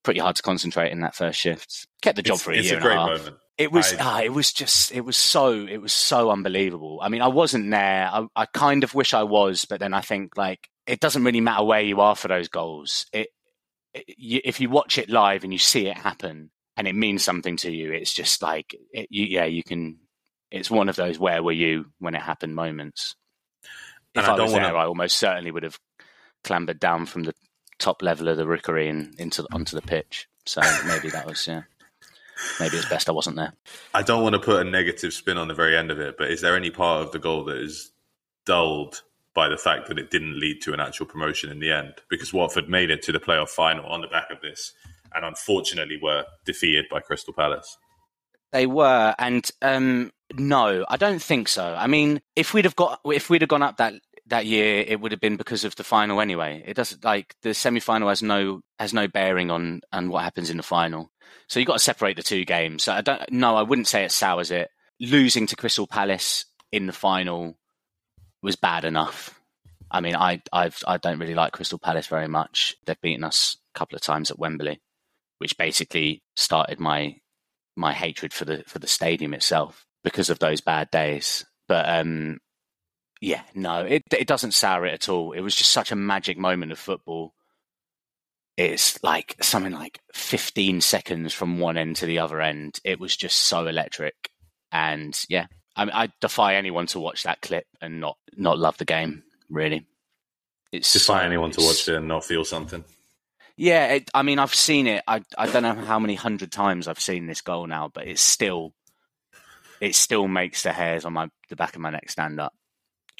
[0.05, 1.87] pretty hard to concentrate in that first shift.
[2.03, 3.19] Kept the job it's for a year a and great a half.
[3.19, 3.37] moment.
[3.59, 7.01] It was, ah, it was just, it was so, it was so unbelievable.
[7.03, 8.09] I mean, I wasn't there.
[8.11, 11.41] I, I kind of wish I was, but then I think like it doesn't really
[11.41, 13.07] matter where you are for those goals.
[13.13, 13.29] It,
[13.95, 17.23] it you, if you watch it live and you see it happen and it means
[17.23, 19.99] something to you, it's just like, it, you, yeah, you can.
[20.51, 23.15] It's one of those where were you when it happened moments.
[24.17, 24.65] If I, I, was wanna...
[24.65, 25.79] there, I almost certainly would have
[26.43, 27.35] clambered down from the
[27.79, 30.27] top level of the rookery and into onto the pitch.
[30.45, 31.63] So maybe that was yeah.
[32.59, 33.53] Maybe it's best I wasn't there.
[33.95, 36.33] I don't want to put a negative spin on the very end of it, but
[36.33, 37.93] is there any part of the goal that is
[38.47, 39.03] dulled
[39.35, 41.95] by the fact that it didn't lead to an actual promotion in the end?
[42.09, 44.73] Because Watford made it to the playoff final on the back of this,
[45.15, 47.77] and unfortunately were defeated by Crystal Palace.
[48.53, 51.75] They were, and um, no, I don't think so.
[51.79, 53.95] I mean, if we'd have got, if we'd have gone up that
[54.31, 56.63] that year it would have been because of the final anyway.
[56.65, 60.51] It doesn't like the semi final has no has no bearing on on what happens
[60.51, 61.11] in the final.
[61.49, 62.85] So you've got to separate the two games.
[62.85, 64.71] So I don't no, I wouldn't say it sours it.
[65.01, 67.57] Losing to Crystal Palace in the final
[68.43, 69.41] was bad enough.
[69.91, 72.77] I mean, I I've I don't really like Crystal Palace very much.
[72.87, 74.81] They've beaten us a couple of times at Wembley,
[75.39, 77.17] which basically started my
[77.77, 81.45] my hatred for the for the stadium itself because of those bad days.
[81.69, 82.39] But um,
[83.21, 85.33] yeah, no, it it doesn't sour it at all.
[85.33, 87.35] It was just such a magic moment of football.
[88.57, 92.79] It's like something like 15 seconds from one end to the other end.
[92.85, 94.31] It was just so electric,
[94.71, 98.77] and yeah, I mean, I defy anyone to watch that clip and not not love
[98.79, 99.23] the game.
[99.49, 99.87] Really,
[100.73, 102.85] it's defy so, anyone to watch it and not feel something.
[103.57, 105.03] Yeah, it, I mean, I've seen it.
[105.07, 108.23] I I don't know how many hundred times I've seen this goal now, but it's
[108.23, 108.75] still
[109.81, 112.55] it still makes the hairs on my the back of my neck stand up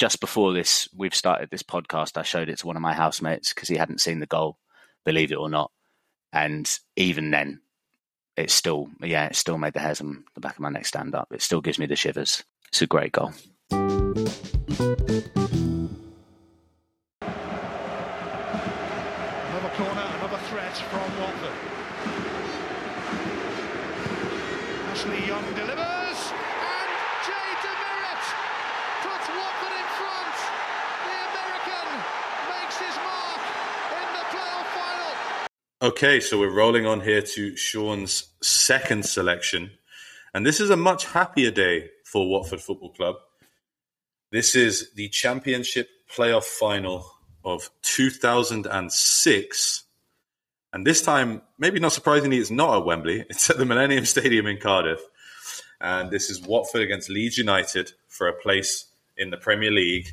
[0.01, 2.17] just before this, we've started this podcast.
[2.17, 4.57] I showed it to one of my housemates because he hadn't seen the goal,
[5.05, 5.71] believe it or not.
[6.33, 7.61] And even then,
[8.41, 11.15] it still, yeah, it still made the hairs on the back of my neck stand
[11.15, 11.29] up.
[11.33, 12.43] It still gives me the shivers.
[12.69, 13.33] It's a great goal.
[13.71, 14.01] Another
[19.77, 21.53] corner, another threat from Watford.
[24.91, 26.10] Ashley Young delivers.
[35.83, 39.71] Okay, so we're rolling on here to Sean's second selection.
[40.35, 43.17] And this is a much happier day for Watford Football Club.
[44.31, 47.11] This is the Championship playoff final
[47.47, 49.85] of 2006.
[50.75, 53.25] And this time, maybe not surprisingly, it's not at Wembley.
[53.31, 55.01] It's at the Millennium Stadium in Cardiff.
[55.81, 58.85] And this is Watford against Leeds United for a place
[59.17, 60.09] in the Premier League.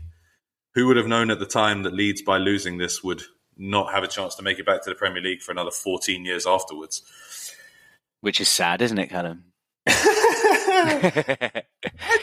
[0.75, 3.23] Who would have known at the time that Leeds, by losing this, would
[3.57, 6.25] not have a chance to make it back to the Premier League for another 14
[6.25, 7.01] years afterwards.
[8.21, 9.45] Which is sad, isn't it, Callum?
[9.87, 11.63] I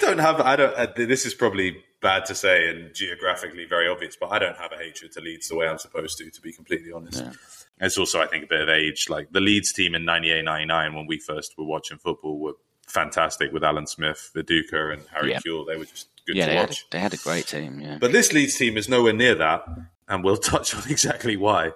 [0.01, 0.41] don't have.
[0.41, 0.75] I don't.
[0.75, 4.73] Uh, this is probably bad to say and geographically very obvious, but I don't have
[4.73, 6.31] a hatred to Leeds the way I'm supposed to.
[6.31, 7.33] To be completely honest, yeah.
[7.81, 9.09] it's also I think a bit of age.
[9.09, 12.55] Like the Leeds team in 98, 99, when we first were watching football, were
[12.87, 15.41] fantastic with Alan Smith, Viduka, and Harry yeah.
[15.41, 15.67] Kewell.
[15.67, 16.69] They were just good yeah, to they watch.
[16.69, 17.81] Had a, they had a great team.
[17.81, 19.65] Yeah, but this Leeds team is nowhere near that
[20.09, 21.73] and we'll touch on exactly why.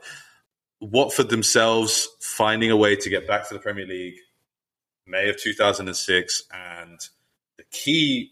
[0.80, 4.18] Watford themselves finding a way to get back to the Premier League,
[5.06, 7.00] May of 2006, and
[7.56, 8.30] the key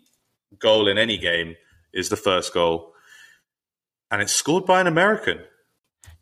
[0.58, 1.56] goal in any game
[1.92, 2.92] is the first goal,
[4.10, 5.40] and it's scored by an American,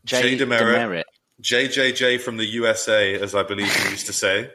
[0.05, 1.05] Jay, Jay DeMerit.
[1.43, 4.51] JJJ from the USA, as I believe you used to say.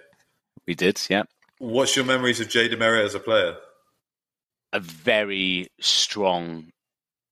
[0.66, 1.24] We did, yeah.
[1.58, 3.58] What's your memories of Jay DeMerit as a player?
[4.72, 6.72] A very strong,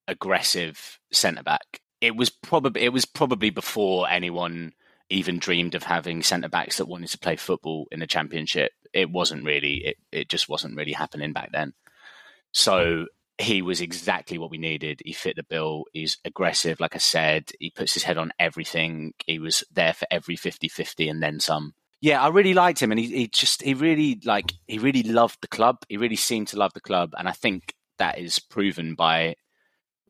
[0.08, 1.82] aggressive centre back.
[2.02, 4.74] It was probably it was probably before anyone
[5.10, 8.72] even dreamed of having centre backs that wanted to play football in the championship.
[8.94, 11.74] It wasn't really it, it just wasn't really happening back then.
[12.52, 13.06] So
[13.38, 15.02] he was exactly what we needed.
[15.06, 15.86] He fit the bill.
[15.94, 17.52] He's aggressive, like I said.
[17.60, 19.14] He puts his head on everything.
[19.26, 21.74] He was there for every 50-50 and then some.
[22.02, 25.40] Yeah, I really liked him and he, he just he really like he really loved
[25.42, 25.78] the club.
[25.90, 29.36] He really seemed to love the club and I think that is proven by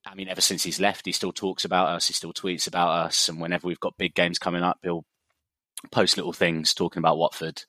[0.09, 2.07] I mean, ever since he's left, he still talks about us.
[2.07, 5.05] He still tweets about us, and whenever we've got big games coming up, he'll
[5.91, 7.63] post little things talking about Watford.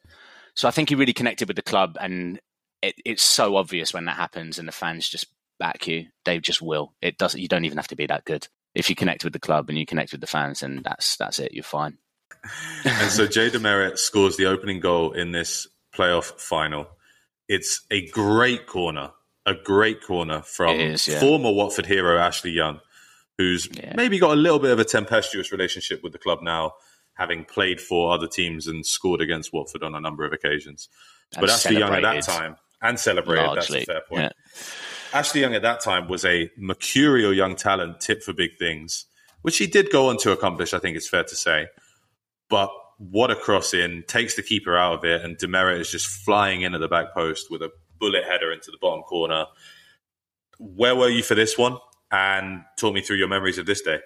[0.54, 2.40] So I think he really connected with the club, and
[2.82, 5.26] it, it's so obvious when that happens, and the fans just
[5.58, 6.06] back you.
[6.24, 6.94] They just will.
[7.02, 7.40] It doesn't.
[7.40, 8.48] You don't even have to be that good.
[8.74, 11.38] If you connect with the club and you connect with the fans, and that's that's
[11.38, 11.52] it.
[11.52, 11.98] You're fine.
[12.84, 16.86] and so Jay DeMerit scores the opening goal in this playoff final.
[17.48, 19.10] It's a great corner
[19.48, 21.20] a great corner from is, yeah.
[21.20, 22.80] former Watford hero Ashley Young,
[23.36, 23.94] who's yeah.
[23.96, 26.72] maybe got a little bit of a tempestuous relationship with the club now.
[27.18, 30.88] having played for other teams and scored against Watford on a number of occasions.
[31.34, 33.44] And but Ashley Young at that time and celebrated.
[33.44, 34.22] Largely, that's a fair point.
[34.22, 35.18] Yeah.
[35.18, 39.06] Ashley Young at that time was a mercurial young talent, tip for big things,
[39.42, 40.72] which he did go on to accomplish.
[40.72, 41.66] I think it's fair to say.
[42.48, 46.06] But what a cross in takes the keeper out of it, and DeMerit is just
[46.06, 49.46] flying in at the back post with a bullet header into the bottom corner.
[50.58, 51.78] Where were you for this one?
[52.10, 53.98] And talk me through your memories of this day.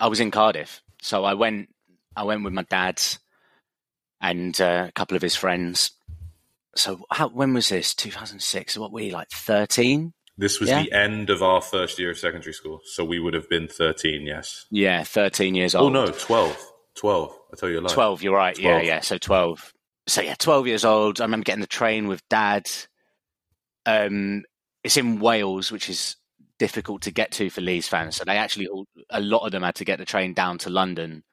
[0.00, 1.68] I was in Cardiff, so I went.
[2.14, 3.00] I went with my dad
[4.20, 5.90] and uh, a couple of his friends.
[6.76, 7.94] So, how, when was this?
[7.94, 8.78] 2006.
[8.78, 9.28] What were you like?
[9.30, 10.12] 13.
[10.38, 10.82] This was yeah?
[10.82, 14.22] the end of our first year of secondary school, so we would have been 13.
[14.22, 14.64] Yes.
[14.70, 15.94] Yeah, 13 years old.
[15.94, 16.72] Oh no, 12.
[16.94, 17.38] 12.
[17.52, 17.92] I tell you a lie.
[17.92, 18.22] 12.
[18.22, 18.54] You're right.
[18.54, 18.82] 12.
[18.82, 19.00] Yeah, yeah.
[19.00, 19.72] So 12.
[20.06, 21.20] So yeah, 12 years old.
[21.20, 22.70] I remember getting the train with dad.
[23.86, 24.44] Um,
[24.84, 26.16] it's in Wales, which is
[26.58, 28.16] difficult to get to for Leeds fans.
[28.16, 28.68] So they actually,
[29.10, 31.24] a lot of them had to get the train down to London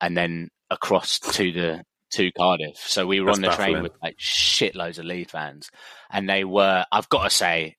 [0.00, 2.76] and then across to the to Cardiff.
[2.76, 3.72] So we were That's on the baffling.
[3.72, 5.70] train with like shitloads of Leeds fans,
[6.10, 6.84] and they were.
[6.90, 7.76] I've got to say,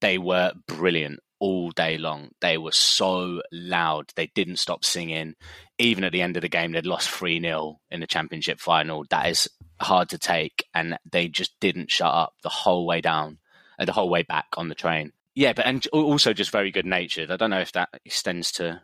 [0.00, 2.30] they were brilliant all day long.
[2.40, 4.12] They were so loud.
[4.16, 5.34] They didn't stop singing.
[5.78, 9.04] Even at the end of the game, they'd lost 3 0 in the championship final.
[9.10, 9.48] That is
[9.80, 10.64] hard to take.
[10.74, 13.38] And they just didn't shut up the whole way down,
[13.78, 15.12] uh, the whole way back on the train.
[15.34, 17.30] Yeah, but and also just very good natured.
[17.30, 18.82] I don't know if that extends to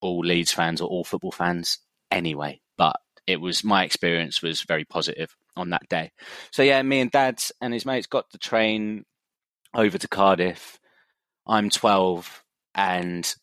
[0.00, 1.78] all Leeds fans or all football fans
[2.10, 6.12] anyway, but it was my experience was very positive on that day.
[6.52, 9.04] So yeah, me and Dad and his mates got the train
[9.74, 10.78] over to Cardiff.
[11.46, 13.34] I'm 12 and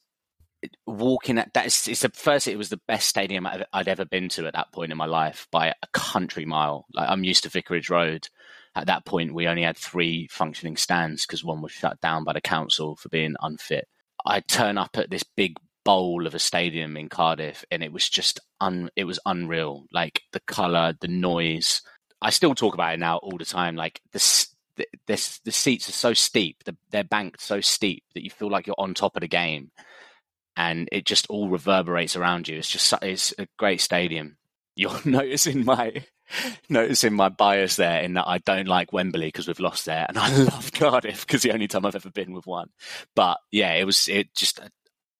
[0.85, 4.47] walking at that it's the first it was the best stadium I'd ever been to
[4.47, 7.89] at that point in my life by a country mile like I'm used to Vicarage
[7.89, 8.27] Road
[8.75, 12.33] at that point, we only had three functioning stands because one was shut down by
[12.33, 13.87] the council for being unfit.
[14.25, 18.09] I turn up at this big bowl of a stadium in Cardiff, and it was
[18.09, 19.85] just un, it was unreal.
[19.91, 21.81] Like the color, the noise.
[22.19, 23.75] I still talk about it now all the time.
[23.75, 28.23] Like the the, the, the seats are so steep, the, they're banked so steep that
[28.23, 29.69] you feel like you're on top of the game,
[30.55, 32.57] and it just all reverberates around you.
[32.57, 34.37] It's just it's a great stadium.
[34.75, 36.03] You're noticing my
[36.69, 40.17] noticing my bias there in that I don't like Wembley because we've lost there, and
[40.17, 42.69] I love Cardiff because the only time I've ever been with one.
[43.15, 44.69] But yeah, it was it just a,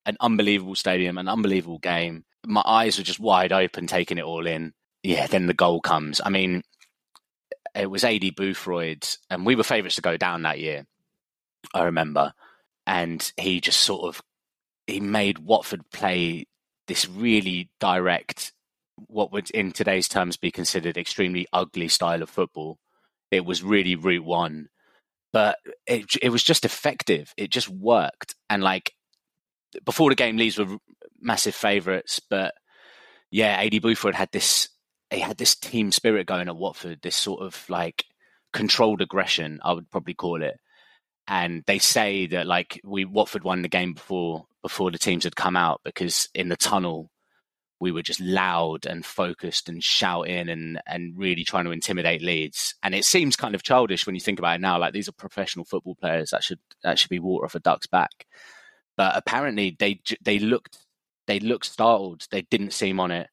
[0.05, 2.25] an unbelievable stadium, an unbelievable game.
[2.45, 4.73] My eyes were just wide open, taking it all in.
[5.01, 6.21] Yeah, then the goal comes.
[6.23, 6.63] I mean,
[7.75, 10.85] it was Aidy Boothroyd, and we were favourites to go down that year.
[11.73, 12.33] I remember,
[12.85, 14.21] and he just sort of
[14.87, 16.45] he made Watford play
[16.87, 18.51] this really direct
[19.07, 22.77] what would in today's terms be considered extremely ugly style of football.
[23.31, 24.69] It was really route one,
[25.31, 27.33] but it it was just effective.
[27.37, 28.93] It just worked, and like
[29.85, 30.77] before the game, Leeds were
[31.19, 32.53] massive favourites, but
[33.31, 34.69] yeah, Aidy Boothroyd had this
[35.09, 38.05] he had this team spirit going at Watford, this sort of like
[38.51, 40.59] controlled aggression, I would probably call it.
[41.27, 45.35] And they say that like we Watford won the game before before the teams had
[45.35, 47.11] come out because in the tunnel
[47.79, 52.75] we were just loud and focused and shouting and and really trying to intimidate Leeds.
[52.81, 54.79] And it seems kind of childish when you think about it now.
[54.79, 57.87] Like these are professional football players that should that should be water off a duck's
[57.87, 58.25] back.
[58.95, 60.77] But apparently they they looked
[61.27, 62.25] they looked startled.
[62.31, 63.27] They didn't seem on it.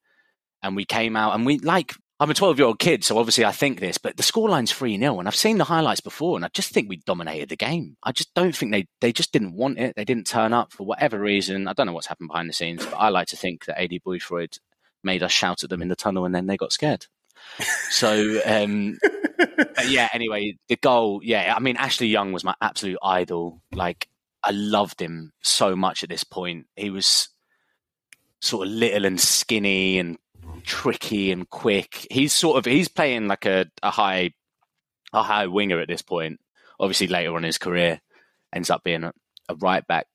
[0.63, 3.47] And we came out and we like I'm a 12 year old kid, so obviously
[3.47, 5.19] I think this, but the scoreline's 3 0.
[5.19, 7.97] And I've seen the highlights before, and I just think we dominated the game.
[8.03, 9.95] I just don't think they, they just didn't want it.
[9.97, 11.67] They didn't turn up for whatever reason.
[11.67, 14.03] I don't know what's happened behind the scenes, but I like to think that Aidy
[14.03, 14.59] Boothroyd
[15.03, 17.07] made us shout at them in the tunnel and then they got scared.
[17.91, 18.99] So, um,
[19.87, 23.63] yeah, anyway, the goal, yeah, I mean, Ashley Young was my absolute idol.
[23.73, 24.09] Like,
[24.45, 26.67] I loved him so much at this point.
[26.77, 27.31] He was
[28.41, 30.19] sort of little and skinny and
[30.61, 32.07] tricky and quick.
[32.11, 34.33] He's sort of he's playing like a, a high
[35.13, 36.41] a high winger at this point.
[36.79, 38.01] Obviously, later on in his career,
[38.55, 39.13] ends up being a,
[39.49, 40.07] a right back,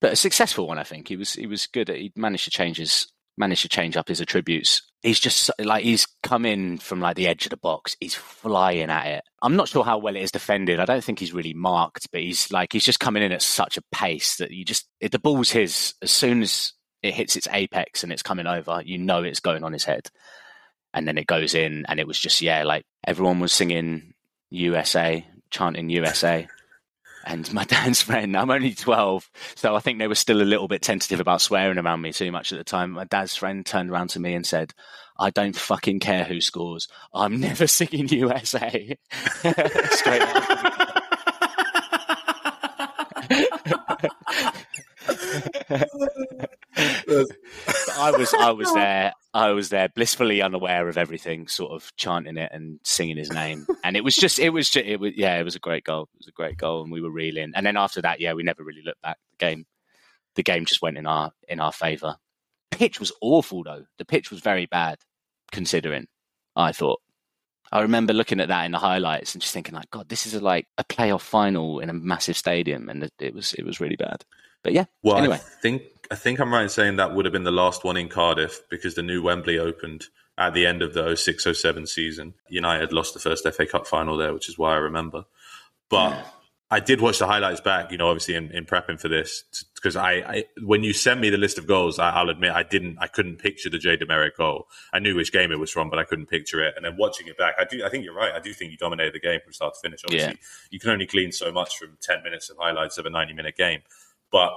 [0.00, 0.78] but a successful one.
[0.78, 1.90] I think he was he was good.
[1.90, 4.82] At, he managed to change his managed to change up his attributes.
[5.02, 7.96] He's just like he's come in from like the edge of the box.
[8.00, 9.24] He's flying at it.
[9.42, 10.80] I'm not sure how well it is defended.
[10.80, 13.76] I don't think he's really marked, but he's like he's just coming in at such
[13.76, 16.72] a pace that you just if the ball's his as soon as
[17.02, 20.08] it hits its apex and it's coming over, you know it's going on his head.
[20.94, 24.12] And then it goes in, and it was just, yeah, like everyone was singing
[24.50, 26.46] USA, chanting USA.
[27.24, 30.66] And my dad's friend, I'm only 12, so I think they were still a little
[30.66, 32.90] bit tentative about swearing around me too much at the time.
[32.90, 34.74] My dad's friend turned around to me and said,
[35.16, 36.88] I don't fucking care who scores.
[37.14, 38.96] I'm never singing USA.
[39.92, 40.98] Straight up.
[47.98, 49.12] I was I was there.
[49.34, 53.66] I was there, blissfully unaware of everything, sort of chanting it and singing his name.
[53.82, 56.02] And it was just, it was just, it was, yeah, it was a great goal.
[56.14, 57.52] It was a great goal, and we were reeling.
[57.54, 59.16] And then after that, yeah, we never really looked back.
[59.30, 59.64] The game,
[60.34, 62.16] the game just went in our in our favour.
[62.70, 63.84] Pitch was awful though.
[63.98, 64.98] The pitch was very bad,
[65.50, 66.08] considering.
[66.54, 67.00] I thought.
[67.74, 70.34] I remember looking at that in the highlights and just thinking, like, God, this is
[70.34, 73.96] a, like a playoff final in a massive stadium, and it was it was really
[73.96, 74.26] bad.
[74.62, 75.36] But yeah, well, anyway.
[75.36, 77.96] I think I think I'm right in saying that would have been the last one
[77.96, 82.34] in Cardiff because the new Wembley opened at the end of the 06-07 season.
[82.48, 85.24] United lost the first FA Cup final there, which is why I remember.
[85.88, 86.24] But yeah.
[86.70, 89.44] I did watch the highlights back, you know, obviously in, in prepping for this
[89.74, 92.62] because I, I, when you sent me the list of goals, I, will admit I
[92.62, 94.68] didn't, I couldn't picture the Jay DeMerit goal.
[94.92, 96.72] I knew which game it was from, but I couldn't picture it.
[96.74, 98.32] And then watching it back, I do, I think you're right.
[98.32, 100.00] I do think you dominated the game from start to finish.
[100.04, 100.36] Obviously, yeah.
[100.70, 103.56] you can only glean so much from 10 minutes of highlights of a 90 minute
[103.56, 103.82] game,
[104.30, 104.52] but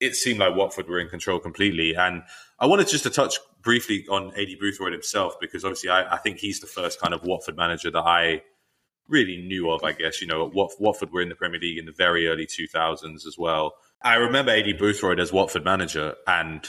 [0.00, 1.94] it seemed like Watford were in control completely.
[1.94, 2.22] And
[2.58, 6.38] I wanted just to touch briefly on Aidy Boothroyd himself because obviously I, I, think
[6.38, 8.42] he's the first kind of Watford manager that I
[9.08, 9.84] really knew of.
[9.84, 12.46] I guess you know Wat, Watford were in the Premier League in the very early
[12.46, 13.74] 2000s as well.
[14.02, 16.66] I remember Aidy Boothroyd as Watford manager and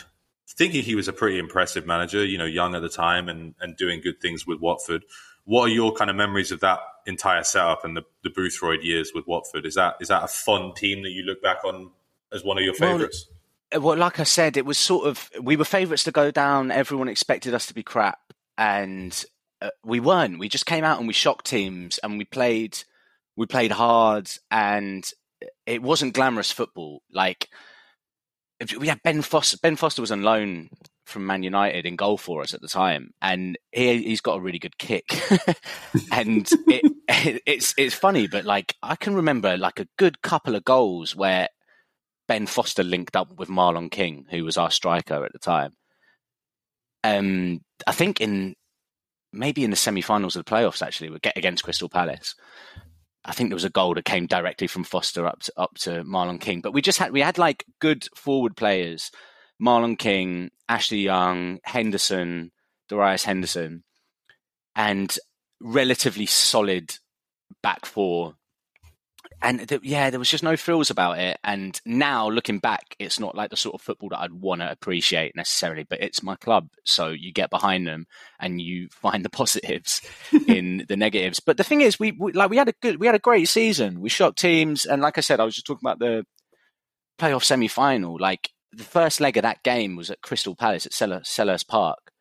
[0.49, 2.25] thinking he was a pretty impressive manager.
[2.25, 5.05] You know, young at the time and and doing good things with Watford.
[5.45, 9.11] What are your kind of memories of that entire setup and the, the Boothroyd years
[9.15, 9.65] with Watford?
[9.65, 11.91] Is that is that a fun team that you look back on
[12.33, 13.27] as one of your favourites?
[13.29, 16.71] Well, well, like I said, it was sort of we were favourites to go down.
[16.71, 18.19] Everyone expected us to be crap,
[18.57, 19.23] and
[19.61, 20.39] uh, we weren't.
[20.39, 22.77] We just came out and we shocked teams, and we played
[23.37, 25.09] we played hard, and
[25.65, 27.01] it wasn't glamorous football.
[27.11, 27.47] Like
[28.77, 29.57] we had Ben Foster.
[29.61, 30.69] Ben Foster was on loan
[31.05, 34.41] from Man United in goal for us at the time, and he he's got a
[34.41, 35.05] really good kick.
[36.11, 40.55] and it, it, it's it's funny, but like I can remember like a good couple
[40.55, 41.47] of goals where
[42.31, 45.73] Ben Foster linked up with Marlon King, who was our striker at the time.
[47.03, 48.55] Um, I think in
[49.33, 52.35] maybe in the semi-finals of the playoffs, actually, we get against Crystal Palace.
[53.25, 56.05] I think there was a goal that came directly from Foster up to, up to
[56.05, 56.61] Marlon King.
[56.61, 59.11] But we just had we had like good forward players:
[59.61, 62.53] Marlon King, Ashley Young, Henderson,
[62.87, 63.83] Darius Henderson,
[64.73, 65.17] and
[65.59, 66.95] relatively solid
[67.61, 68.35] back four
[69.41, 71.37] and th- yeah, there was just no frills about it.
[71.43, 74.71] And now looking back, it's not like the sort of football that I'd want to
[74.71, 78.05] appreciate necessarily, but it's my club, so you get behind them
[78.39, 80.01] and you find the positives
[80.47, 81.39] in the negatives.
[81.39, 83.49] But the thing is, we, we, like we had a good, we had a great
[83.49, 83.99] season.
[83.99, 86.25] We shocked teams, and like I said, I was just talking about the
[87.19, 88.17] playoff semi final.
[88.19, 92.11] Like the first leg of that game was at Crystal Palace at Selhurst Park,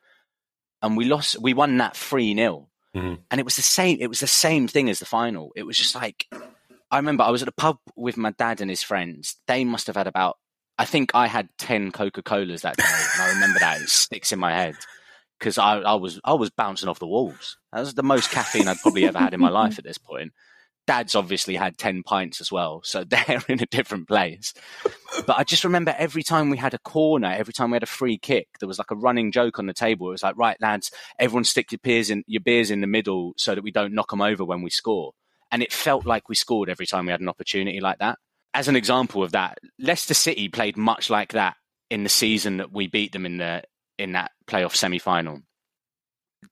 [0.81, 1.39] and we lost.
[1.41, 3.15] We won that three 0 mm-hmm.
[3.31, 3.99] and it was the same.
[4.01, 5.53] It was the same thing as the final.
[5.55, 6.27] It was just like
[6.91, 9.37] I remember I was at a pub with my dad and his friends.
[9.47, 10.39] They must have had about,
[10.77, 12.85] I think I had 10 Coca Colas that day.
[12.85, 13.81] and I remember that.
[13.81, 14.75] It sticks in my head
[15.39, 17.59] because I, I, was, I was bouncing off the walls.
[17.73, 20.33] That was the most caffeine I'd probably ever had in my life at this point.
[20.87, 22.81] Dad's obviously had 10 pints as well.
[22.83, 24.53] So they're in a different place.
[25.27, 27.87] But I just remember every time we had a corner, every time we had a
[27.87, 30.09] free kick, there was like a running joke on the table.
[30.09, 33.35] It was like, right, lads, everyone stick your beers in, your beers in the middle
[33.37, 35.13] so that we don't knock them over when we score
[35.51, 38.19] and it felt like we scored every time we had an opportunity like that.
[38.53, 41.57] As an example of that, Leicester City played much like that
[41.89, 43.63] in the season that we beat them in the
[43.99, 45.41] in that playoff semi final.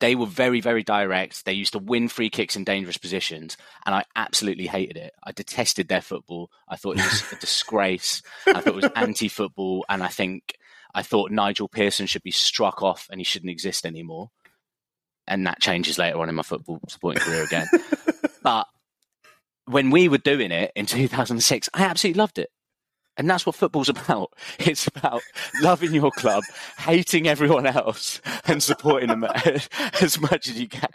[0.00, 1.44] They were very, very direct.
[1.44, 5.12] They used to win free kicks in dangerous positions, and I absolutely hated it.
[5.24, 6.50] I detested their football.
[6.68, 8.22] I thought it was a disgrace.
[8.46, 10.54] I thought it was anti-football, and I think
[10.94, 14.30] I thought Nigel Pearson should be struck off and he shouldn't exist anymore.
[15.26, 17.68] And that changes later on in my football supporting career again.
[18.42, 18.66] but
[19.68, 22.50] when we were doing it in 2006, I absolutely loved it.
[23.16, 24.32] And that's what football's about.
[24.58, 25.22] It's about
[25.60, 26.44] loving your club,
[26.78, 29.24] hating everyone else, and supporting them
[30.00, 30.88] as much as you can.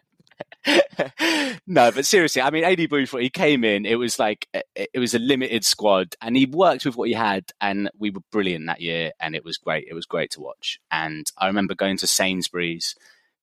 [1.68, 5.14] no, but seriously, I mean, Aidy Boothroyd, he came in, it was like, it was
[5.14, 8.82] a limited squad, and he worked with what he had, and we were brilliant that
[8.82, 9.86] year, and it was great.
[9.90, 10.80] It was great to watch.
[10.90, 12.96] And I remember going to Sainsbury's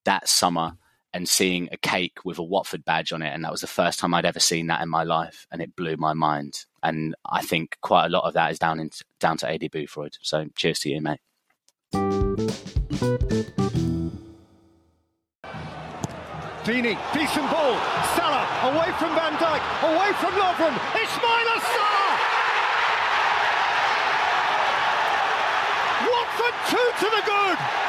[0.04, 0.78] that summer
[1.12, 3.32] and seeing a cake with a Watford badge on it.
[3.34, 5.46] And that was the first time I'd ever seen that in my life.
[5.50, 6.66] And it blew my mind.
[6.82, 10.16] And I think quite a lot of that is down, in, down to Aidy Boothroyd.
[10.22, 11.20] So cheers to you, mate.
[16.64, 17.76] Deeney, decent ball.
[18.14, 20.76] Salah away from Van Dijk, away from Lovren.
[20.92, 22.12] Ismaila Sarr!
[26.12, 27.79] Watford two to the good.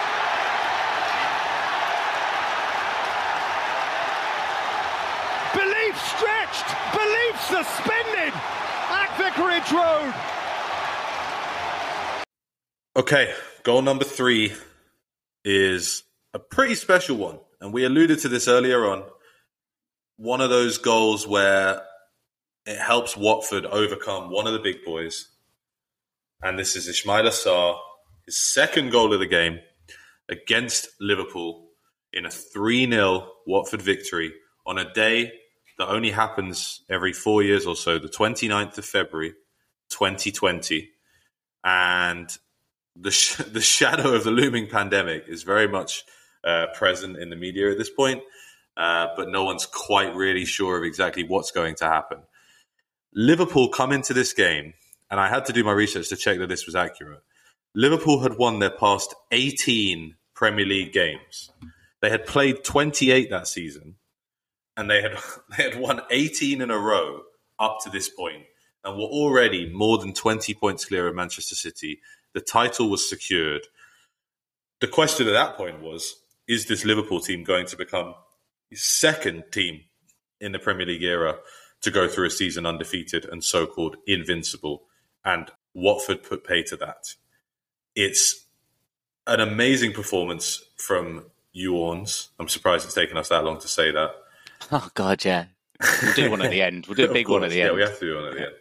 [7.32, 10.13] Belief suspended at Vicarage Road.
[12.95, 14.53] Okay, goal number three.
[15.43, 16.03] is
[16.34, 17.39] a pretty special one.
[17.59, 19.03] And we alluded to this earlier on.
[20.17, 21.82] One of those goals where
[22.65, 25.27] it helps Watford overcome one of the big boys.
[26.43, 27.77] And this is Ismaila Sarr,
[28.25, 29.59] his second goal of the game
[30.29, 31.69] against Liverpool
[32.13, 34.32] in a 3 0 Watford victory
[34.65, 35.32] on a day
[35.82, 39.34] that only happens every four years or so, the 29th of February,
[39.89, 40.91] 2020.
[41.63, 42.29] And
[42.95, 46.03] the, sh- the shadow of the looming pandemic is very much
[46.43, 48.21] uh, present in the media at this point,
[48.77, 52.19] uh, but no one's quite really sure of exactly what's going to happen.
[53.15, 54.75] Liverpool come into this game,
[55.09, 57.23] and I had to do my research to check that this was accurate.
[57.73, 61.49] Liverpool had won their past 18 Premier League games.
[62.01, 63.95] They had played 28 that season,
[64.78, 65.17] and they had
[65.57, 67.22] they had won 18 in a row
[67.59, 68.43] up to this point,
[68.84, 72.01] and were already more than 20 points clear of Manchester City.
[72.34, 73.67] The title was secured.
[74.80, 78.15] The question at that point was: Is this Liverpool team going to become
[78.74, 79.82] second team
[80.39, 81.38] in the Premier League era
[81.82, 84.84] to go through a season undefeated and so-called invincible?
[85.24, 87.15] And Watford put pay to that.
[87.95, 88.45] It's
[89.28, 92.30] an amazing performance from Ewans.
[92.39, 94.11] I'm surprised it's taken us that long to say that.
[94.72, 95.45] Oh God, yeah.
[96.01, 96.86] We'll do one at the end.
[96.88, 97.76] We'll do a big one at the yeah, end.
[97.76, 98.55] we have to do one at the end.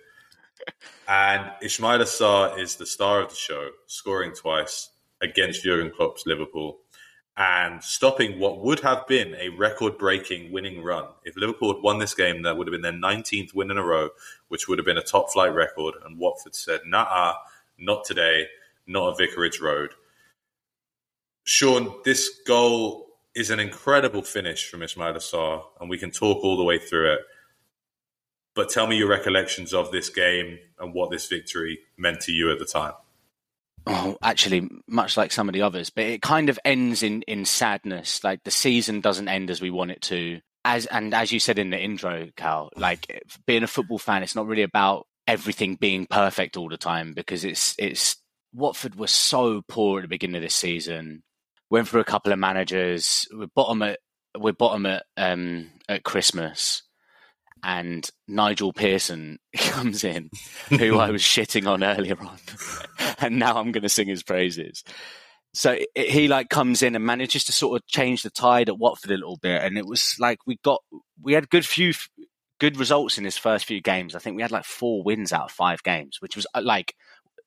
[1.08, 4.90] and Ismaila Sarr is the star of the show, scoring twice
[5.20, 6.78] against Jurgen Klopp's Liverpool
[7.36, 11.06] and stopping what would have been a record-breaking winning run.
[11.24, 13.84] If Liverpool had won this game, that would have been their 19th win in a
[13.84, 14.10] row,
[14.48, 15.94] which would have been a top-flight record.
[16.04, 17.34] And Watford said, "Nah,
[17.78, 18.48] not today,
[18.86, 19.94] not at Vicarage Road."
[21.44, 26.56] Sean, this goal is an incredible finish from Ismaila Sarr, and we can talk all
[26.56, 27.20] the way through it.
[28.54, 32.50] But tell me your recollections of this game and what this victory meant to you
[32.50, 32.94] at the time.
[33.86, 37.44] Oh, actually, much like some of the others, but it kind of ends in in
[37.44, 38.22] sadness.
[38.22, 40.40] Like the season doesn't end as we want it to.
[40.64, 44.34] As and as you said in the intro, Cal, like being a football fan, it's
[44.34, 48.16] not really about everything being perfect all the time because it's it's
[48.52, 51.22] Watford was so poor at the beginning of this season.
[51.70, 53.26] Went through a couple of managers.
[53.32, 54.00] We're bottom at
[54.36, 56.82] we're bottom at um, at Christmas,
[57.62, 60.30] and Nigel Pearson comes in,
[60.68, 62.38] who I was shitting on earlier on,
[63.18, 64.84] and now I'm going to sing his praises.
[65.52, 68.78] So it, he like comes in and manages to sort of change the tide at
[68.78, 70.82] Watford a little bit, and it was like we got
[71.20, 71.92] we had good few
[72.60, 74.14] good results in his first few games.
[74.14, 76.94] I think we had like four wins out of five games, which was uh, like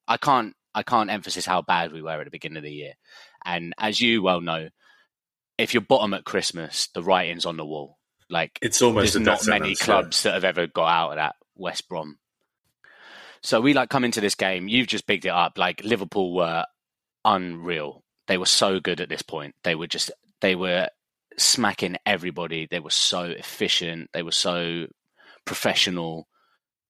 [0.08, 2.94] I can't I can't emphasize how bad we were at the beginning of the year.
[3.46, 4.70] And as you well know,
[5.58, 7.98] if you're bottom at Christmas, the writing's on the wall.
[8.30, 10.32] Like it's almost there's not many clubs yeah.
[10.32, 12.18] that have ever got out of that West Brom.
[13.42, 14.68] So we like come into this game.
[14.68, 15.58] You've just picked it up.
[15.58, 16.66] Like Liverpool were
[17.26, 18.04] unreal.
[18.28, 19.56] They were so good at this point.
[19.64, 20.88] They were just they were
[21.38, 22.68] smacking everybody.
[22.70, 24.10] They were so efficient.
[24.14, 24.88] They were so
[25.46, 26.28] professional.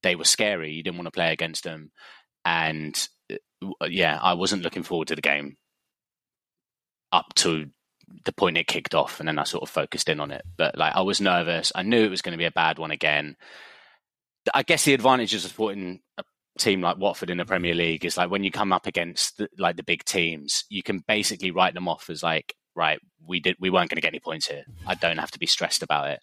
[0.02, 0.72] They were scary.
[0.72, 1.90] You didn't want to play against them.
[2.44, 5.56] And uh, yeah, I wasn't looking forward to the game
[7.14, 7.70] up to
[8.24, 10.44] the point it kicked off, and then I sort of focused in on it.
[10.56, 11.72] But like, I was nervous.
[11.74, 13.36] I knew it was going to be a bad one again.
[14.52, 16.24] I guess the advantages of supporting a
[16.58, 19.48] team like Watford in the Premier League is like when you come up against the,
[19.58, 23.56] like the big teams, you can basically write them off as like, right, we did,
[23.58, 24.64] we weren't going to get any points here.
[24.86, 26.20] I don't have to be stressed about it.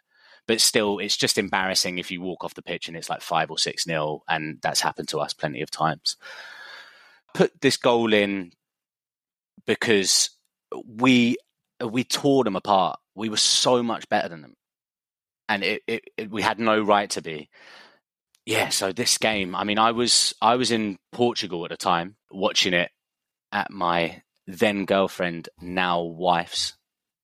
[0.48, 3.52] But still, it's just embarrassing if you walk off the pitch and it's like five
[3.52, 6.18] or six nil, and that's happened to us plenty of times.
[7.34, 8.52] Put this goal in
[9.66, 10.32] because
[10.86, 11.38] we
[11.84, 13.00] we tore them apart.
[13.16, 14.56] We were so much better than them,
[15.50, 17.50] and it, it, it, we had no right to be.
[18.46, 19.56] Yeah, so this game.
[19.56, 22.92] I mean, I was I was in Portugal at the time, watching it
[23.52, 26.74] at my then girlfriend, now wife's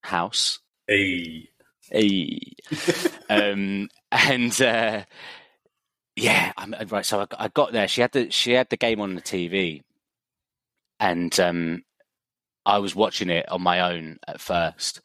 [0.03, 0.59] house.
[0.87, 1.49] Hey,
[1.89, 2.39] hey,
[3.29, 5.03] um, and uh,
[6.15, 7.05] yeah, I'm, right.
[7.05, 7.87] So I, I got there.
[7.87, 9.81] She had the she had the game on the TV,
[10.99, 11.83] and um,
[12.67, 15.01] I was watching it on my own at first,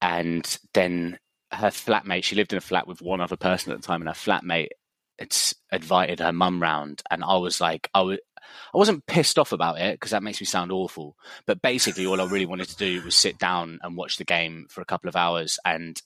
[0.00, 1.18] and then
[1.52, 2.22] her flatmate.
[2.22, 4.68] She lived in a flat with one other person at the time, and her flatmate
[5.18, 5.36] had
[5.72, 8.18] invited her mum round, and I was like, I was.
[8.74, 11.16] I wasn't pissed off about it because that makes me sound awful.
[11.46, 14.66] But basically, all I really wanted to do was sit down and watch the game
[14.70, 15.58] for a couple of hours.
[15.66, 16.00] And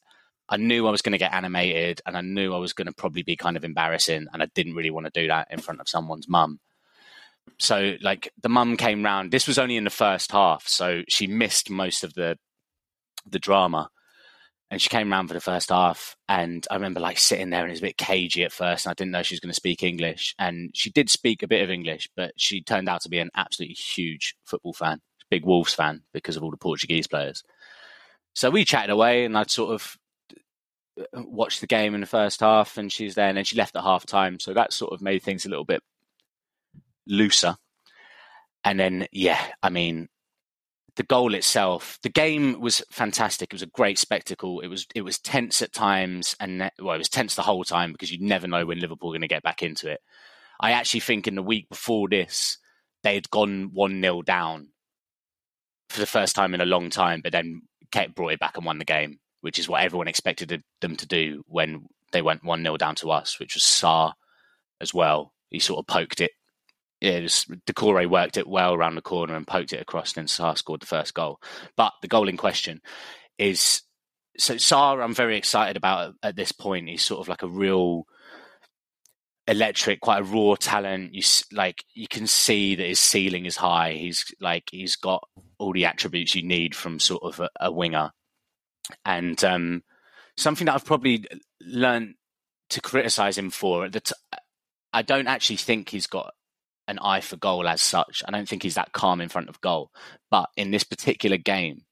[0.49, 2.93] I knew I was going to get animated and I knew I was going to
[2.93, 4.27] probably be kind of embarrassing.
[4.33, 6.59] And I didn't really want to do that in front of someone's mum.
[7.59, 9.31] So like the mum came round.
[9.31, 12.37] This was only in the first half, so she missed most of the
[13.27, 13.89] the drama.
[14.71, 17.69] And she came round for the first half, and I remember like sitting there and
[17.69, 19.55] it was a bit cagey at first, and I didn't know she was going to
[19.55, 20.35] speak English.
[20.39, 23.29] And she did speak a bit of English, but she turned out to be an
[23.37, 27.43] absolutely huge football fan, big Wolves fan because of all the Portuguese players.
[28.35, 29.99] So we chatted away, and I'd sort of
[30.99, 33.77] uh, watched the game in the first half, and she's there, and then she left
[33.77, 34.41] at half time.
[34.41, 35.83] So that sort of made things a little bit
[37.07, 37.57] looser.
[38.65, 40.09] And then, yeah, I mean,
[40.97, 43.49] the goal itself, the game was fantastic.
[43.51, 44.61] It was a great spectacle.
[44.61, 47.93] It was it was tense at times, and well, it was tense the whole time
[47.93, 50.01] because you never know when Liverpool are going to get back into it.
[50.61, 52.59] I actually think in the week before this,
[53.03, 54.69] they had gone one 0 down
[55.89, 58.67] for the first time in a long time, but then kept brought it back and
[58.67, 62.63] won the game, which is what everyone expected them to do when they went one
[62.63, 64.13] 0 down to us, which was Sarr
[64.81, 65.33] as well.
[65.49, 66.33] He sort of poked it
[67.03, 70.27] yeah, just Doucouré worked it well around the corner and poked it across, and then
[70.29, 71.41] Sarr scored the first goal.
[71.77, 72.81] But the goal in question
[73.39, 73.83] is
[74.39, 75.03] so Sarr.
[75.03, 76.89] I'm very excited about at this point.
[76.89, 78.07] He's sort of like a real
[79.49, 81.13] electric, quite a raw talent.
[81.13, 83.95] You like you can see that his ceiling is high.
[83.95, 85.29] He's like he's got
[85.59, 88.13] all the attributes you need from sort of a, a winger,
[89.05, 89.83] and um,
[90.37, 91.25] something that I've probably
[91.61, 92.15] learned
[92.71, 93.89] to criticize him for.
[93.89, 94.13] That
[94.93, 96.33] I don't actually think he's got
[96.93, 98.23] an eye for goal as such.
[98.27, 99.91] I don't think he's that calm in front of goal.
[100.31, 101.83] But in this particular game,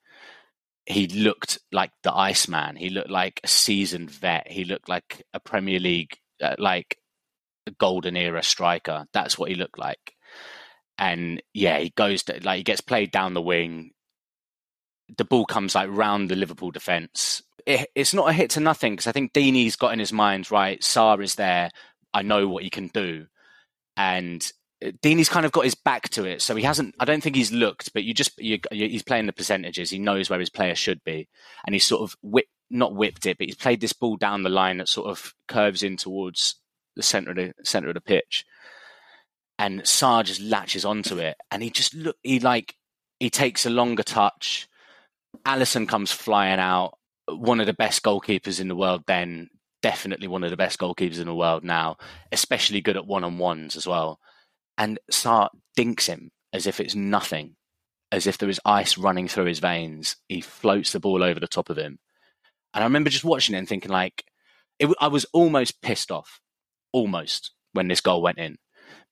[0.86, 2.76] he looked like the Iceman.
[2.76, 4.50] He looked like a seasoned vet.
[4.50, 6.96] He looked like a Premier League, uh, like
[7.66, 9.06] a golden era striker.
[9.12, 10.14] That's what he looked like.
[10.98, 13.92] And yeah, he goes to, like he gets played down the wing.
[15.16, 17.42] The ball comes like round the Liverpool defence.
[17.66, 20.50] It, it's not a hit to nothing because I think Deeney's got in his mind
[20.50, 20.80] right.
[20.80, 21.70] Sarr is there.
[22.12, 23.26] I know what he can do,
[23.96, 24.50] and
[24.82, 26.94] Deeney's kind of got his back to it, so he hasn't.
[26.98, 29.90] I don't think he's looked, but you just you, he's playing the percentages.
[29.90, 31.28] He knows where his player should be,
[31.66, 34.48] and he's sort of whip, not whipped it, but he's played this ball down the
[34.48, 36.54] line that sort of curves in towards
[36.96, 38.46] the center of the center of the pitch,
[39.58, 42.16] and Sarr just latches onto it, and he just look.
[42.22, 42.74] He like
[43.18, 44.66] he takes a longer touch.
[45.44, 46.96] Alisson comes flying out.
[47.28, 49.04] One of the best goalkeepers in the world.
[49.06, 49.50] Then
[49.82, 51.98] definitely one of the best goalkeepers in the world now,
[52.32, 54.18] especially good at one on ones as well
[54.80, 57.54] and Sarr dinks him as if it's nothing,
[58.10, 60.16] as if there is ice running through his veins.
[60.26, 61.98] He floats the ball over the top of him.
[62.72, 64.24] And I remember just watching it and thinking, like,
[64.78, 66.40] it, I was almost pissed off,
[66.92, 68.56] almost, when this goal went in.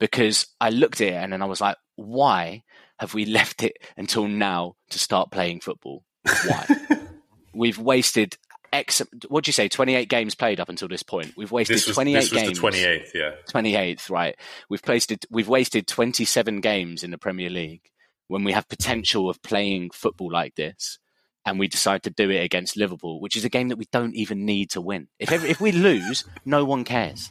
[0.00, 2.62] Because I looked at it and then I was like, why
[2.98, 6.02] have we left it until now to start playing football?
[6.46, 6.66] Why?
[7.54, 8.38] We've wasted
[8.72, 9.02] X.
[9.28, 9.68] What do you say?
[9.68, 11.34] Twenty eight games played up until this point.
[11.36, 12.58] We've wasted twenty eight games.
[12.58, 13.32] Twenty eighth, yeah.
[13.48, 14.36] Twenty eighth, right?
[14.68, 15.24] We've placed it.
[15.30, 17.90] We've wasted twenty seven games in the Premier League
[18.28, 20.98] when we have potential of playing football like this,
[21.44, 24.14] and we decide to do it against Liverpool, which is a game that we don't
[24.14, 25.08] even need to win.
[25.18, 27.30] If if we lose, no one cares.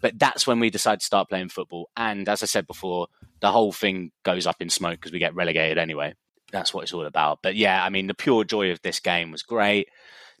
[0.00, 1.90] But that's when we decide to start playing football.
[1.96, 3.08] And as I said before,
[3.40, 6.14] the whole thing goes up in smoke because we get relegated anyway.
[6.52, 7.40] That's what it's all about.
[7.42, 9.88] But yeah, I mean, the pure joy of this game was great.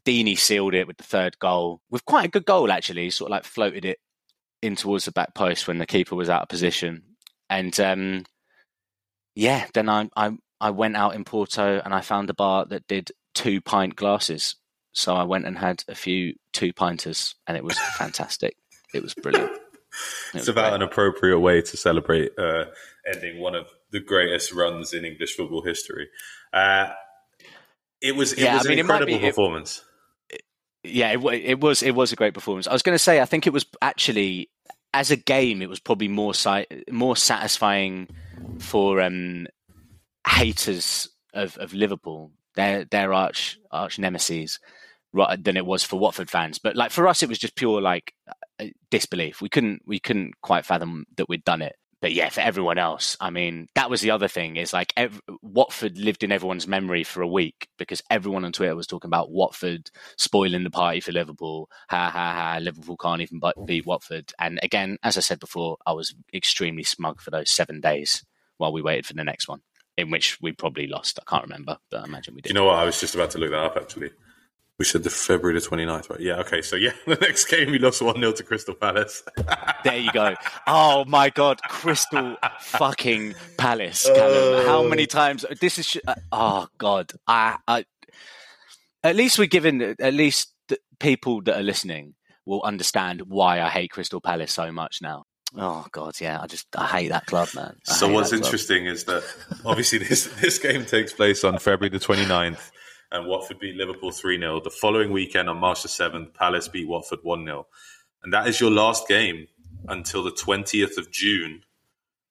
[0.06, 3.04] Deeney sealed it with the third goal with quite a good goal actually.
[3.04, 3.98] He Sort of like floated it
[4.62, 7.02] in towards the back post when the keeper was out of position,
[7.50, 8.24] and um,
[9.34, 12.86] yeah, then I, I I went out in Porto and I found a bar that
[12.86, 14.56] did two pint glasses.
[14.92, 18.56] So I went and had a few two pinters, and it was fantastic.
[18.94, 19.50] It was brilliant.
[19.52, 20.76] It it's about great.
[20.76, 22.66] an appropriate way to celebrate uh,
[23.06, 26.08] ending one of the greatest runs in English football history.
[26.52, 26.90] Uh,
[28.00, 29.78] it was it yeah, was I mean, an incredible be, performance.
[29.78, 29.95] It,
[30.86, 32.66] yeah, it, it, was it was a great performance.
[32.66, 34.50] I was going to say, I think it was actually
[34.94, 38.08] as a game, it was probably more si- more satisfying
[38.58, 39.46] for um,
[40.26, 44.58] haters of, of Liverpool, their their arch arch nemesis,
[45.12, 46.58] than it was for Watford fans.
[46.58, 48.14] But like for us, it was just pure like
[48.58, 49.42] uh, disbelief.
[49.42, 53.16] We couldn't we couldn't quite fathom that we'd done it but yeah, for everyone else,
[53.20, 54.92] I mean, that was the other thing is like
[55.42, 59.30] Watford lived in everyone's memory for a week because everyone on Twitter was talking about
[59.30, 61.70] Watford spoiling the party for Liverpool.
[61.88, 62.58] Ha ha ha!
[62.60, 64.32] Liverpool can't even beat Watford.
[64.38, 68.24] And again, as I said before, I was extremely smug for those seven days
[68.58, 69.62] while we waited for the next one,
[69.96, 71.18] in which we probably lost.
[71.18, 72.50] I can't remember, but I imagine we did.
[72.50, 72.76] You know what?
[72.76, 74.10] I was just about to look that up actually.
[74.78, 76.20] We said the February the 29th, right?
[76.20, 76.60] Yeah, okay.
[76.60, 79.22] So, yeah, the next game we lost 1 0 to Crystal Palace.
[79.84, 80.34] there you go.
[80.66, 81.60] Oh, my God.
[81.62, 84.66] Crystal fucking Palace, Callum.
[84.66, 85.46] How many times?
[85.60, 85.96] This is.
[86.06, 87.10] Uh, oh, God.
[87.26, 87.84] I, I,
[89.02, 90.52] at least we're given, at least
[91.00, 92.14] people that are listening
[92.44, 95.24] will understand why I hate Crystal Palace so much now.
[95.56, 97.76] Oh God, yeah, I just I hate that club, man.
[97.88, 99.22] I so what's interesting is that
[99.64, 102.72] obviously this this game takes place on February the 29th
[103.12, 104.60] and Watford beat Liverpool 3 0.
[104.60, 107.66] The following weekend on March the 7th, Palace beat Watford 1 0.
[108.22, 109.46] And that is your last game
[109.88, 111.62] until the 20th of June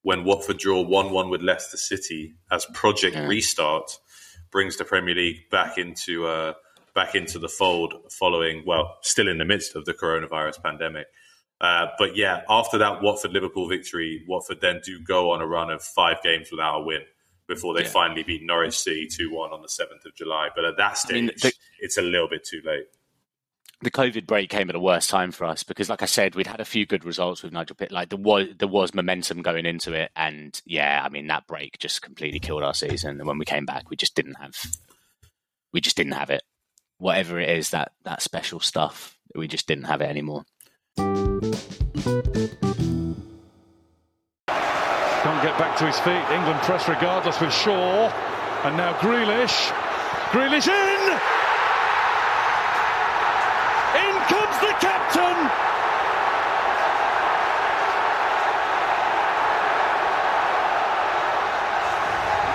[0.01, 3.27] when Watford draw 1 1 with Leicester City as Project Yeah.
[3.27, 3.97] Restart
[4.51, 6.53] brings the Premier League back into uh,
[6.93, 11.07] back into the fold following, well, still in the midst of the coronavirus pandemic.
[11.61, 15.69] Uh, but yeah, after that Watford Liverpool victory, Watford then do go on a run
[15.69, 17.01] of five games without a win
[17.47, 17.89] before they Yeah.
[17.89, 20.49] finally beat Norwich City 2 1 on the 7th of July.
[20.55, 22.87] But at that I stage, mean, the- it's a little bit too late.
[23.81, 26.47] the COVID break came at a worst time for us because, like I said, we'd
[26.47, 27.91] had a few good results with Nigel Pitt.
[27.91, 31.77] Like there was there was momentum going into it, and yeah, I mean that break
[31.77, 33.19] just completely killed our season.
[33.19, 34.55] And when we came back, we just didn't have
[35.73, 36.41] we just didn't have it.
[36.97, 40.45] Whatever it is that that special stuff, we just didn't have it anymore.
[45.25, 46.21] Can't get back to his feet.
[46.29, 48.13] England press regardless with Shaw.
[48.63, 49.73] And now Grealish.
[50.29, 51.01] Grealish in!
[54.05, 55.37] In comes the captain!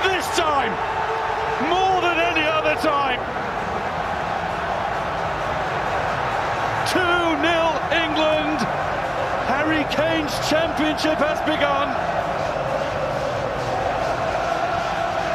[0.07, 0.71] This time,
[1.69, 3.19] more than any other time.
[6.87, 8.61] 2 0 England.
[9.51, 12.30] Harry Kane's championship has begun.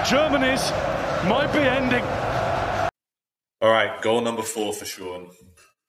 [0.07, 0.71] Germany's
[1.25, 2.03] might be ending.
[3.59, 5.31] All right, goal number four for Sean.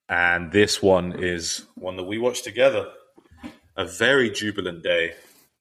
[0.09, 2.87] And this one is one that we watched together.
[3.77, 5.13] A very jubilant day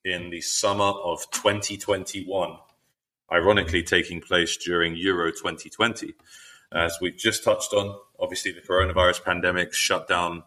[0.05, 2.57] in the summer of 2021,
[3.29, 6.13] ironically taking place during Euro 2020.
[6.71, 10.43] As we've just touched on, obviously the coronavirus pandemic shut down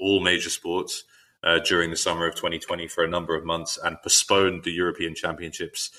[0.00, 1.04] all major sports
[1.44, 5.14] uh, during the summer of 2020 for a number of months and postponed the European
[5.14, 5.90] Championships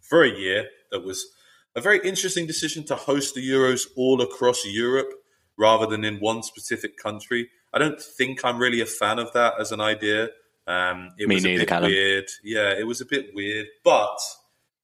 [0.00, 0.68] for a year.
[0.92, 1.26] That was
[1.74, 5.12] a very interesting decision to host the Euros all across Europe
[5.58, 7.48] rather than in one specific country.
[7.72, 10.28] I don't think I'm really a fan of that as an idea.
[10.66, 11.90] Um, it Me was a neither, bit Callum.
[11.90, 12.28] weird.
[12.44, 13.66] Yeah, it was a bit weird.
[13.82, 14.16] But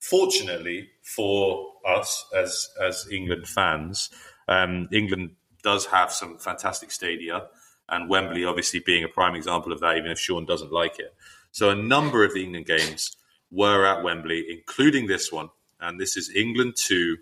[0.01, 4.11] fortunately for us as as England fans,
[4.49, 5.33] um, England
[5.63, 7.47] does have some fantastic stadia,
[7.89, 9.97] and Wembley obviously being a prime example of that.
[9.97, 11.15] Even if Sean doesn't like it,
[11.51, 13.17] so a number of the England games
[13.51, 15.49] were at Wembley, including this one,
[15.81, 17.19] and this is England two,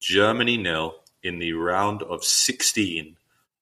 [0.00, 3.16] Germany nil in the round of sixteen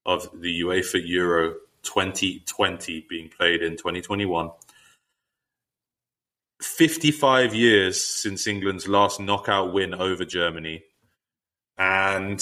[0.04, 4.50] of the UEFA Euro 2020 being played in 2021.
[6.62, 10.84] 55 years since England's last knockout win over Germany.
[11.76, 12.40] And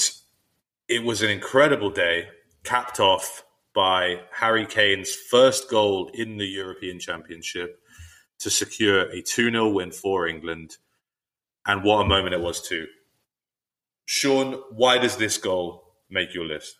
[0.88, 2.28] it was an incredible day,
[2.62, 7.80] capped off by Harry Kane's first goal in the European Championship
[8.38, 10.76] to secure a 2 0 win for England.
[11.66, 12.86] And what a moment it was, too.
[14.06, 16.76] Sean, why does this goal make your list?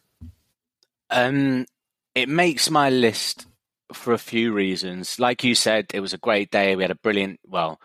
[1.11, 1.67] Um,
[2.15, 3.47] it makes my list
[3.93, 5.19] for a few reasons.
[5.19, 6.77] Like you said, it was a great day.
[6.77, 7.41] We had a brilliant.
[7.47, 7.81] Well,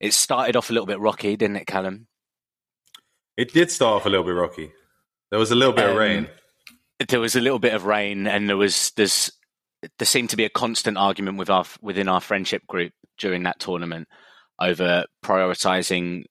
[0.00, 2.06] it started off a little bit rocky, didn't it, Callum?
[3.36, 4.72] It did start off a little bit rocky.
[5.30, 6.28] There was a little bit of Um, rain.
[7.08, 9.30] There was a little bit of rain, and there was there's
[9.98, 13.58] there seemed to be a constant argument with our within our friendship group during that
[13.58, 14.08] tournament
[14.60, 16.24] over prioritizing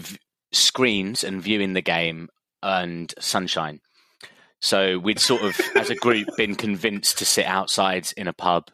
[0.00, 0.18] v-
[0.52, 2.28] screens and viewing the game
[2.62, 3.80] and sunshine.
[4.60, 8.68] So we'd sort of, as a group, been convinced to sit outside in a pub,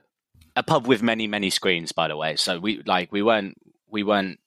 [0.57, 2.37] a pub with many, many screens, by the way.
[2.37, 3.55] So we like we weren't
[3.89, 4.41] we weren't.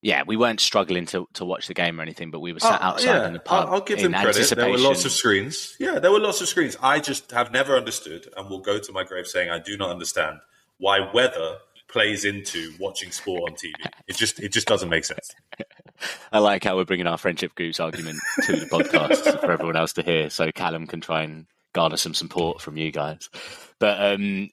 [0.00, 2.80] Yeah, we weren't struggling to, to watch the game or anything, but we were sat
[2.80, 3.26] Oh, outside yeah.
[3.26, 3.66] in the pub.
[3.66, 4.48] I'll, I'll give them credit.
[4.54, 5.74] There were lots of screens.
[5.80, 6.76] Yeah, there were lots of screens.
[6.80, 9.90] I just have never understood, and will go to my grave saying I do not
[9.90, 10.38] understand
[10.78, 11.56] why weather
[11.88, 13.72] plays into watching sport on TV.
[14.06, 15.30] It just it just doesn't make sense.
[16.32, 19.94] I like how we're bringing our friendship group's argument to the podcast for everyone else
[19.94, 23.28] to hear, so Callum can try and garner some support from you guys.
[23.78, 24.50] But um,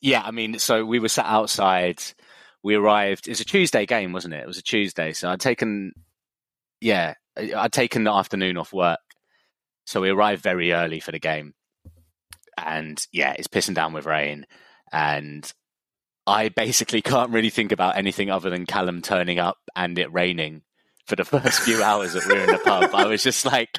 [0.00, 2.02] yeah, I mean, so we were sat outside.
[2.62, 3.26] We arrived.
[3.26, 4.42] It was a Tuesday game, wasn't it?
[4.42, 5.92] It was a Tuesday, so I'd taken,
[6.80, 8.98] yeah, I'd taken the afternoon off work,
[9.84, 11.54] so we arrived very early for the game,
[12.56, 14.46] and yeah, it's pissing down with rain,
[14.92, 15.50] and
[16.28, 20.60] I basically can't really think about anything other than Callum turning up and it raining
[21.06, 22.90] for the first few hours that we were in the pub.
[22.94, 23.78] I was just like,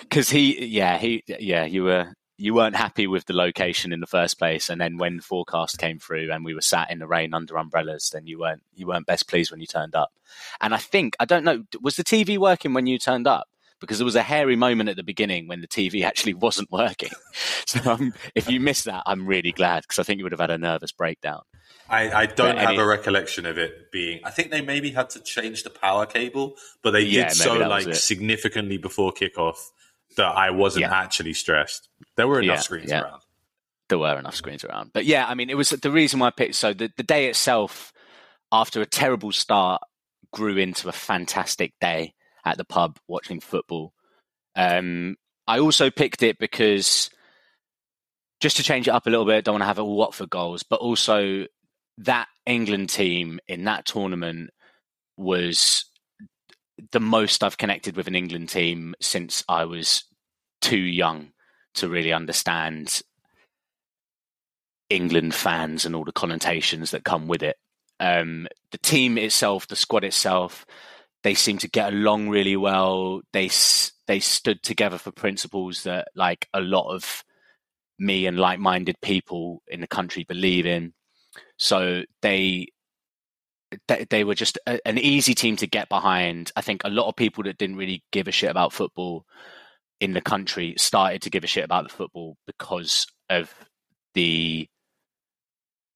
[0.00, 4.06] because he, yeah, he, yeah, you were you weren't happy with the location in the
[4.06, 7.06] first place, and then when the forecast came through and we were sat in the
[7.06, 10.10] rain under umbrellas, then you weren't you weren't best pleased when you turned up.
[10.58, 13.46] And I think I don't know, was the TV working when you turned up?
[13.78, 17.10] Because there was a hairy moment at the beginning when the TV actually wasn't working.
[17.66, 20.40] So um, if you missed that, I'm really glad because I think you would have
[20.40, 21.42] had a nervous breakdown.
[21.90, 24.20] I, I don't have a recollection of it being.
[24.24, 27.54] I think they maybe had to change the power cable, but they Yeah, did so
[27.58, 29.56] like significantly before kickoff
[30.16, 30.92] that I wasn't Yeah.
[30.92, 31.88] actually stressed.
[32.16, 33.22] There were enough Yeah, screens around.
[33.88, 34.92] there were enough screens around.
[34.94, 36.54] But yeah, I mean, it was the reason why I picked.
[36.54, 37.92] So the, the day itself,
[38.52, 39.82] after a terrible start,
[40.32, 42.14] grew into a fantastic day
[42.44, 43.92] at the pub watching football.
[44.54, 45.16] Um,
[45.48, 47.10] I also picked it because
[48.40, 50.30] just to change it up a little bit, don't want to have it all Watford
[50.30, 51.46] goals, but also
[52.00, 54.50] that England team in that tournament
[55.16, 55.84] was
[56.92, 60.04] the most I've connected with an England team since I was
[60.60, 61.32] too young
[61.74, 63.02] to really understand
[64.88, 67.56] England fans and all the connotations that come with it.
[68.00, 70.64] Um, the team itself, the squad itself,
[71.22, 73.20] they seem to get along really well.
[73.32, 73.50] They
[74.06, 77.22] they stood together for principles that like a lot of
[77.98, 80.94] me and like-minded people in the country believe in.
[81.60, 82.68] So they
[84.08, 86.50] they, were just a, an easy team to get behind.
[86.56, 89.26] I think a lot of people that didn't really give a shit about football
[90.00, 93.54] in the country started to give a shit about the football because of
[94.14, 94.66] the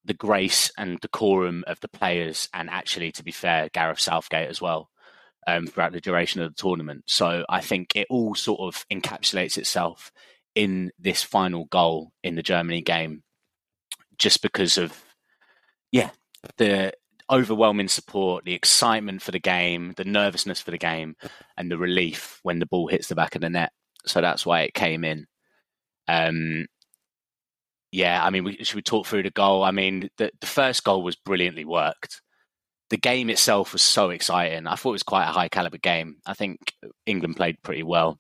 [0.04, 4.60] the grace and decorum of the players, and actually, to be fair, Gareth Southgate as
[4.60, 4.90] well.
[5.46, 7.04] Um, throughout the duration of the tournament.
[7.06, 10.10] So I think it all sort of encapsulates itself
[10.54, 13.22] in this final goal in the Germany game,
[14.16, 15.04] just because of
[15.94, 16.10] yeah
[16.58, 16.92] the
[17.30, 21.16] overwhelming support, the excitement for the game, the nervousness for the game,
[21.56, 23.72] and the relief when the ball hits the back of the net.
[24.06, 25.26] So that's why it came in.
[26.06, 26.66] Um,
[27.92, 29.62] yeah, I mean, we, should we talk through the goal?
[29.62, 32.20] I mean, the, the first goal was brilliantly worked.
[32.90, 34.66] The game itself was so exciting.
[34.66, 36.16] I thought it was quite a high caliber game.
[36.26, 36.58] I think
[37.06, 38.18] England played pretty well.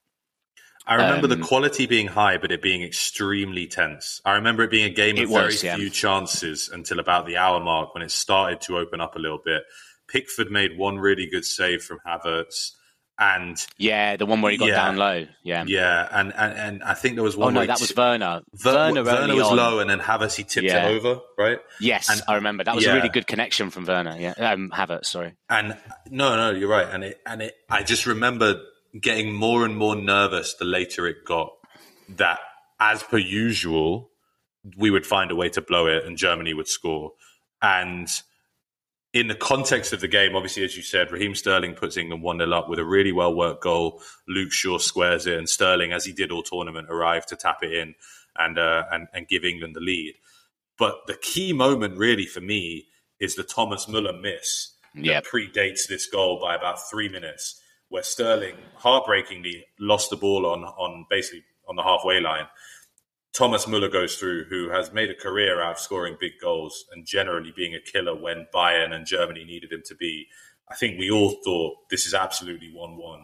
[0.86, 4.20] I remember um, the quality being high, but it being extremely tense.
[4.24, 5.76] I remember it being a game of very was, yeah.
[5.76, 9.40] few chances until about the hour mark when it started to open up a little
[9.42, 9.62] bit.
[10.08, 12.72] Pickford made one really good save from Havertz
[13.18, 15.26] and yeah, the one where he got yeah, down low.
[15.42, 17.56] Yeah, yeah, and, and and I think there was one.
[17.56, 18.42] Oh no, that was Werner.
[18.64, 19.56] Werner, Werner was on.
[19.56, 20.88] low, and then Havertz he tipped yeah.
[20.88, 21.60] it over, right?
[21.80, 24.16] Yes, and, I remember that was a really good connection from Werner.
[24.18, 25.06] Yeah, um, Havertz.
[25.06, 25.34] Sorry.
[25.48, 25.76] And
[26.10, 26.88] no, no, you're right.
[26.90, 28.60] And it and it, I just remember
[29.00, 31.52] getting more and more nervous the later it got.
[32.08, 32.38] That
[32.80, 34.10] as per usual,
[34.76, 37.12] we would find a way to blow it, and Germany would score,
[37.62, 38.08] and
[39.14, 42.38] in the context of the game, obviously, as you said, Raheem Sterling puts England 1
[42.38, 44.02] 0 up with a really well worked goal.
[44.26, 47.72] Luke Shaw squares it, and Sterling, as he did all tournament, arrived to tap it
[47.72, 47.94] in
[48.36, 50.14] and, uh, and, and give England the lead.
[50.76, 52.86] But the key moment, really, for me,
[53.20, 55.22] is the Thomas Muller miss yep.
[55.22, 60.64] that predates this goal by about three minutes, where Sterling heartbreakingly lost the ball on,
[60.64, 62.46] on basically on the halfway line
[63.34, 67.04] Thomas Muller goes through, who has made a career out of scoring big goals and
[67.04, 70.28] generally being a killer when Bayern and Germany needed him to be.
[70.70, 73.20] I think we all thought this is absolutely 1 1.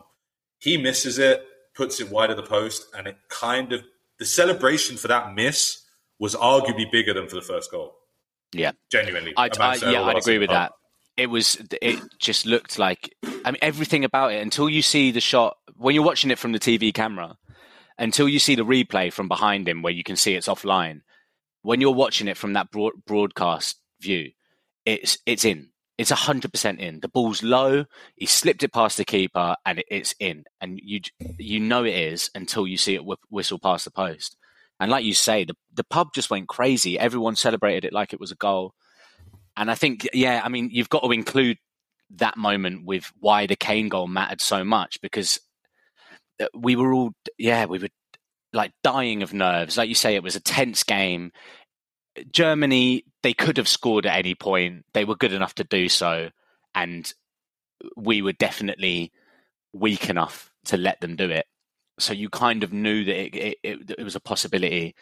[0.58, 3.84] He misses it, puts it wide of the post, and it kind of,
[4.18, 5.84] the celebration for that miss
[6.18, 7.94] was arguably bigger than for the first goal.
[8.52, 8.72] Yeah.
[8.90, 9.32] Genuinely.
[9.36, 10.54] I'd, I, yeah, I'd agree with oh.
[10.54, 10.72] that.
[11.20, 13.14] It was, it just looked like,
[13.44, 16.52] I mean, everything about it until you see the shot, when you're watching it from
[16.52, 17.36] the TV camera,
[17.98, 21.02] until you see the replay from behind him where you can see it's offline.
[21.62, 24.30] When you're watching it from that broad, broadcast view,
[24.86, 25.68] it's it's in.
[25.98, 27.00] It's hundred percent in.
[27.00, 27.84] The ball's low.
[28.16, 30.44] He slipped it past the keeper, and it, it's in.
[30.62, 31.00] And you
[31.38, 34.36] you know it is until you see it whistle past the post.
[34.80, 36.98] And like you say, the the pub just went crazy.
[36.98, 38.74] Everyone celebrated it like it was a goal.
[39.60, 41.58] And I think, yeah, I mean, you've got to include
[42.16, 45.38] that moment with why the Kane goal mattered so much because
[46.40, 47.90] uh, we were all yeah we were
[48.54, 49.76] like dying of nerves.
[49.76, 51.30] Like you say it was a tense game.
[52.32, 54.86] Germany they could have scored at any point.
[54.94, 56.30] They were good enough to do so.
[56.74, 57.12] And
[57.96, 59.12] we were definitely
[59.74, 61.44] weak enough to let them do it.
[61.98, 64.94] So you kind of knew that it, it, it, it was a possibility.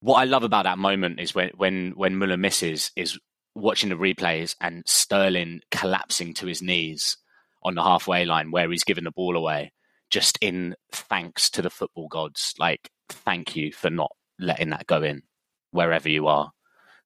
[0.00, 3.18] What i love about that moment is when when when muller misses is
[3.54, 7.16] watching the replays and sterling collapsing to his knees
[7.62, 9.72] on the halfway line where he's given the ball away
[10.10, 12.54] just in thanks to the football gods.
[12.58, 15.22] Like, thank you for not letting that go in
[15.70, 16.52] wherever you are.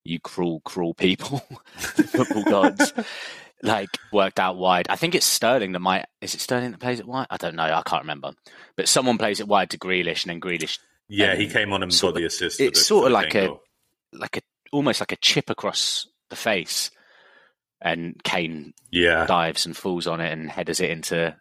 [0.05, 1.38] You cruel, cruel people,
[1.76, 2.93] football gods.
[3.64, 4.88] Like worked out wide.
[4.88, 6.07] I think it's Sterling that might.
[6.20, 7.28] Is it Sterling that plays it wide?
[7.30, 7.62] I don't know.
[7.62, 8.32] I can't remember.
[8.76, 10.80] But someone plays it wide to Grealish, and then Grealish.
[11.09, 12.61] Yeah, he came on and got the assist.
[12.61, 13.55] It's sort of like a,
[14.12, 14.40] like a
[14.72, 16.91] almost like a chip across the face,
[17.80, 21.37] and Kane yeah dives and falls on it and headers it into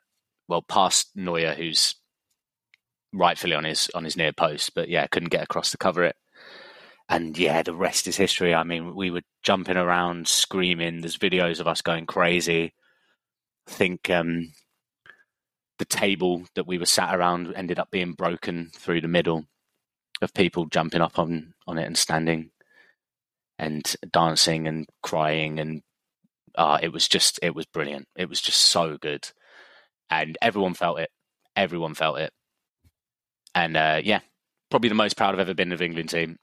[0.47, 1.95] well past Neuer, who's
[3.13, 6.15] rightfully on his on his near post, but yeah, couldn't get across to cover it.
[7.09, 8.53] And yeah, the rest is history.
[8.53, 11.01] I mean, we were jumping around, screaming.
[11.01, 12.73] There's videos of us going crazy.
[13.67, 14.53] I think um,
[15.77, 19.45] the table that we were sat around ended up being broken through the middle.
[20.21, 22.50] of people jumping up on on it and standing
[23.61, 25.83] and dancing and crying and
[26.55, 28.07] uh, it was just it was brilliant.
[28.17, 29.29] It was just so good,
[30.09, 31.09] and everyone felt it.
[31.55, 32.33] Everyone felt it,
[33.55, 34.19] and uh, yeah,
[34.69, 36.37] probably the most proud I've ever been of England team,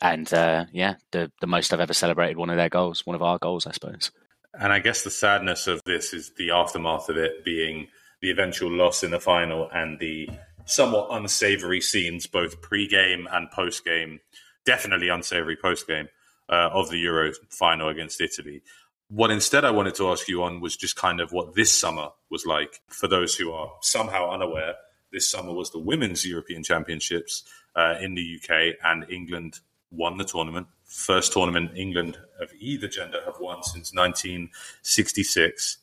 [0.00, 3.22] and uh, yeah, the the most I've ever celebrated one of their goals, one of
[3.22, 4.10] our goals, I suppose.
[4.52, 7.88] And I guess the sadness of this is the aftermath of it being
[8.20, 10.28] the eventual loss in the final and the
[10.66, 14.20] somewhat unsavory scenes, both pre-game and post-game.
[14.64, 16.08] Definitely unsavory post-game
[16.48, 18.62] uh, of the Euro final against Italy.
[19.08, 22.08] What instead I wanted to ask you on was just kind of what this summer
[22.30, 24.74] was like for those who are somehow unaware.
[25.12, 27.44] This summer was the Women's European Championships
[27.76, 30.66] uh, in the UK, and England won the tournament.
[30.84, 35.78] First tournament England of either gender have won since 1966.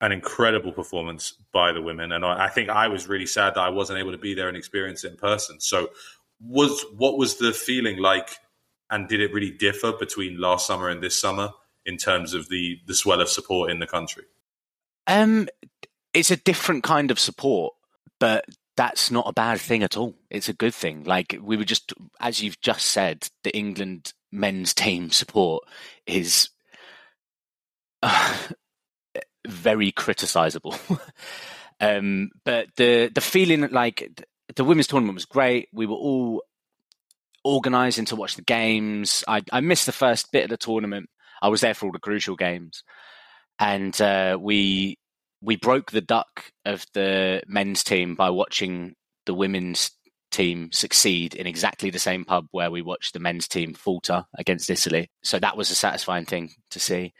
[0.00, 3.60] An incredible performance by the women, and I, I think I was really sad that
[3.60, 5.60] I wasn't able to be there and experience it in person.
[5.60, 5.90] So,
[6.40, 8.36] was what was the feeling like,
[8.90, 11.50] and did it really differ between last summer and this summer?
[11.86, 14.24] in terms of the the swell of support in the country?
[15.06, 15.48] Um,
[16.12, 17.74] it's a different kind of support,
[18.18, 18.44] but
[18.76, 20.14] that's not a bad thing at all.
[20.30, 21.04] It's a good thing.
[21.04, 25.64] Like we were just, as you've just said, the England men's team support
[26.06, 26.48] is
[28.02, 28.38] uh,
[29.46, 30.78] very criticisable.
[31.80, 34.26] um, but the the feeling like
[34.56, 35.68] the women's tournament was great.
[35.72, 36.42] We were all
[37.44, 39.22] organising to watch the games.
[39.28, 41.08] I, I missed the first bit of the tournament
[41.44, 42.82] I was there for all the crucial games,
[43.58, 44.98] and uh, we
[45.42, 48.94] we broke the duck of the men's team by watching
[49.26, 49.90] the women's
[50.30, 54.70] team succeed in exactly the same pub where we watched the men's team falter against
[54.70, 55.10] Italy.
[55.22, 57.12] So that was a satisfying thing to see.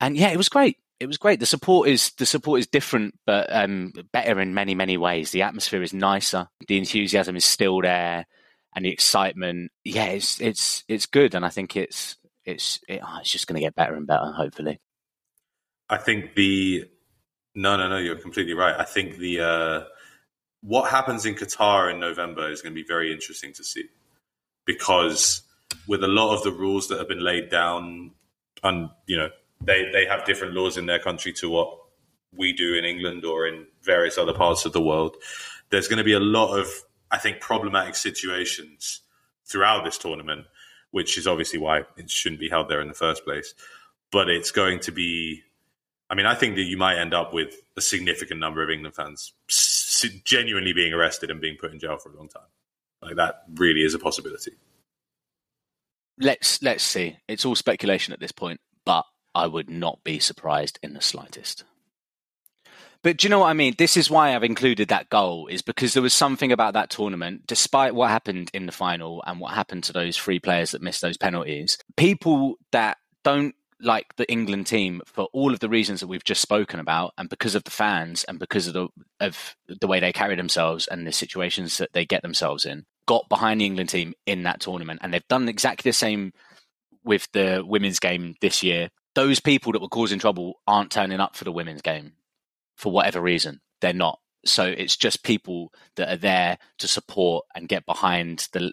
[0.00, 0.76] And yeah, it was great.
[0.98, 1.38] It was great.
[1.38, 5.30] The support is the support is different, but um, better in many many ways.
[5.30, 6.48] The atmosphere is nicer.
[6.66, 8.26] The enthusiasm is still there,
[8.76, 9.72] and the excitement.
[9.82, 13.56] Yeah, it's it's it's good, and I think it's it's it, oh, it's just going
[13.56, 14.30] to get better and better.
[14.32, 14.78] Hopefully,
[15.88, 16.84] I think the
[17.54, 17.96] no, no, no.
[17.96, 18.76] You're completely right.
[18.78, 19.84] I think the uh,
[20.60, 23.86] what happens in Qatar in November is going to be very interesting to see
[24.66, 25.42] because
[25.88, 28.12] with a lot of the rules that have been laid down,
[28.62, 29.30] and you know,
[29.62, 31.78] they they have different laws in their country to what
[32.36, 35.16] we do in England or in various other parts of the world.
[35.70, 36.68] There's going to be a lot of,
[37.16, 39.00] I think, problematic situations
[39.44, 40.46] throughout this tournament
[40.96, 43.52] which is obviously why it shouldn't be held there in the first place.
[44.10, 45.42] But it's going to be.
[46.08, 48.94] I mean, I think that you might end up with a significant number of England
[48.94, 49.34] fans
[50.24, 52.48] genuinely being arrested and being put in jail for a long time.
[53.02, 54.52] Like that really is a possibility.
[56.18, 57.18] Let's let's see.
[57.28, 59.04] It's all speculation at this point, but
[59.34, 61.64] I would not be surprised in the slightest.
[63.02, 63.74] But do you know what I mean?
[63.78, 67.46] This is why I've included that goal, is because there was something about that tournament,
[67.46, 71.02] despite what happened in the final and what happened to those three players that missed
[71.02, 71.78] those penalties.
[71.96, 76.40] People that don't like the England team for all of the reasons that we've just
[76.40, 78.88] spoken about, and because of the fans and because of the
[79.20, 83.28] of the way they carry themselves and the situations that they get themselves in, got
[83.28, 86.32] behind the England team in that tournament, and they've done exactly the same
[87.04, 88.88] with the women's game this year.
[89.14, 92.12] Those people that were causing trouble aren't turning up for the women's game
[92.76, 93.60] for whatever reason.
[93.80, 94.18] They're not.
[94.44, 98.72] So it's just people that are there to support and get behind the,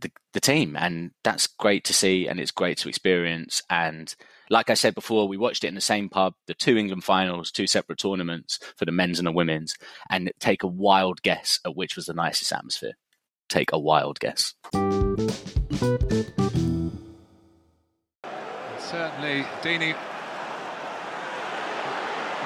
[0.00, 3.62] the the, team, and that's great to see, and it's great to experience.
[3.68, 4.14] And
[4.48, 7.50] like I said before, we watched it in the same pub, the two England finals,
[7.50, 9.76] two separate tournaments for the men's and the women's,
[10.10, 12.94] and take a wild guess at which was the nicest atmosphere.
[13.48, 14.54] Take a wild guess.
[18.78, 19.94] Certainly, Deeney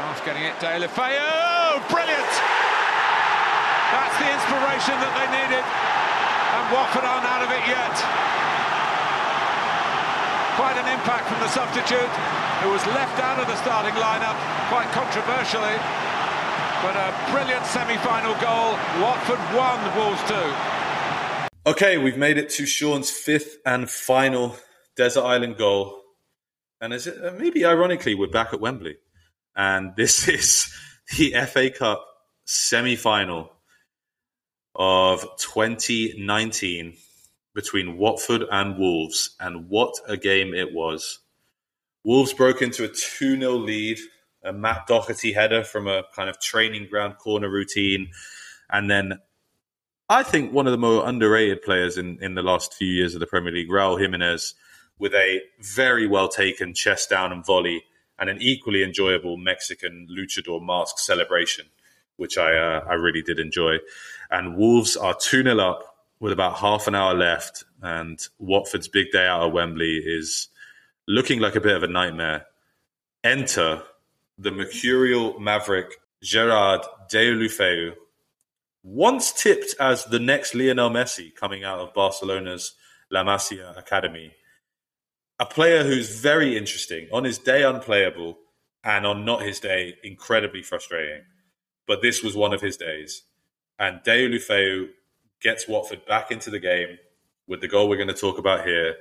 [0.00, 2.32] Half getting it, Deulofeu, brilliant!
[3.92, 7.94] That's the inspiration that they needed, and Watford aren't out of it yet.
[10.56, 12.12] Quite an impact from the substitute,
[12.64, 14.40] who was left out of the starting lineup,
[14.72, 15.76] quite controversially.
[16.80, 18.80] But a brilliant semi-final goal.
[19.04, 20.48] Watford won, Wolves two.
[21.68, 24.56] Okay, we've made it to Sean's fifth and final
[24.96, 26.00] Desert Island goal.
[26.80, 28.96] And is it, uh, maybe ironically, we're back at Wembley
[29.60, 30.72] and this is
[31.16, 32.06] the FA Cup
[32.46, 33.52] semi final
[34.74, 36.96] of 2019
[37.54, 39.36] between Watford and Wolves.
[39.38, 41.18] And what a game it was!
[42.04, 43.98] Wolves broke into a 2 0 lead,
[44.42, 48.10] a Matt Doherty header from a kind of training ground corner routine.
[48.70, 49.18] And then
[50.08, 53.20] I think one of the more underrated players in, in the last few years of
[53.20, 54.54] the Premier League, Raul Jimenez,
[54.98, 57.84] with a very well taken chest down and volley
[58.20, 61.66] and an equally enjoyable Mexican luchador mask celebration,
[62.16, 63.78] which I uh, I really did enjoy.
[64.30, 69.10] And Wolves are 2 0 up with about half an hour left, and Watford's big
[69.10, 70.48] day out of Wembley is
[71.08, 72.46] looking like a bit of a nightmare.
[73.24, 73.82] Enter
[74.38, 77.94] the mercurial maverick Gerard Deulofeu,
[78.82, 82.74] once tipped as the next Lionel Messi coming out of Barcelona's
[83.10, 84.32] La Masia Academy.
[85.40, 88.36] A player who's very interesting, on his day unplayable,
[88.84, 91.22] and on not his day incredibly frustrating.
[91.86, 93.22] But this was one of his days.
[93.78, 94.90] And Deulofeu
[95.40, 96.98] gets Watford back into the game
[97.46, 98.96] with the goal we're going to talk about here.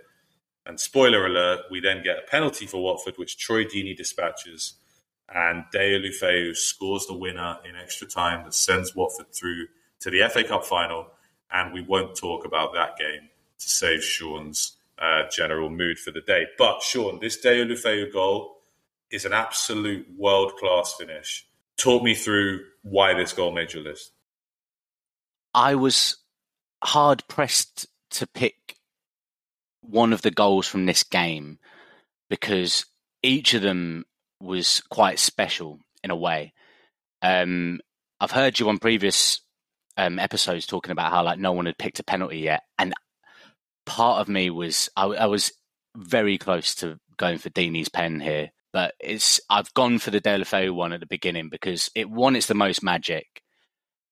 [0.65, 4.75] And spoiler alert, we then get a penalty for Watford, which Troy Deeney dispatches.
[5.27, 9.67] And Deulofeu scores the winner in extra time that sends Watford through
[9.99, 11.07] to the FA Cup final.
[11.51, 13.27] And we won't talk about that game
[13.59, 16.47] to save Sean's uh, general mood for the day.
[16.57, 18.57] But Sean, this Deulofeu goal
[19.11, 21.47] is an absolute world class finish.
[21.77, 24.11] Talk me through why this goal made your list.
[25.53, 26.17] I was
[26.83, 28.75] hard pressed to pick
[29.81, 31.57] one of the goals from this game
[32.29, 32.85] because
[33.23, 34.05] each of them
[34.41, 36.53] was quite special in a way.
[37.21, 37.79] Um,
[38.19, 39.41] I've heard you on previous
[39.97, 42.93] um, episodes talking about how like no one had picked a penalty yet, and
[43.89, 45.51] part of me was I, I was
[45.97, 50.73] very close to going for Deeney's pen here, but it's I've gone for the Deulofeu
[50.73, 53.41] one at the beginning because it one it's the most magic,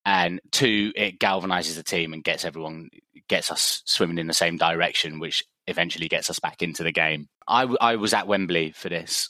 [0.04, 2.90] and two it galvanizes the team and gets everyone
[3.30, 7.28] gets us swimming in the same direction, which eventually gets us back into the game.
[7.48, 9.30] I, I was at Wembley for this.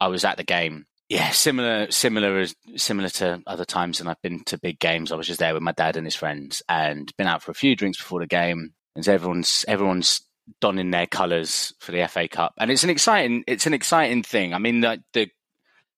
[0.00, 0.86] I was at the game.
[1.08, 2.46] Yeah, similar, similar,
[2.76, 5.12] similar to other times when I've been to big games.
[5.12, 7.54] I was just there with my dad and his friends, and been out for a
[7.54, 8.74] few drinks before the game.
[8.94, 10.20] And everyone's everyone's
[10.60, 14.52] donning their colours for the FA Cup, and it's an exciting, it's an exciting thing.
[14.52, 15.30] I mean, the, the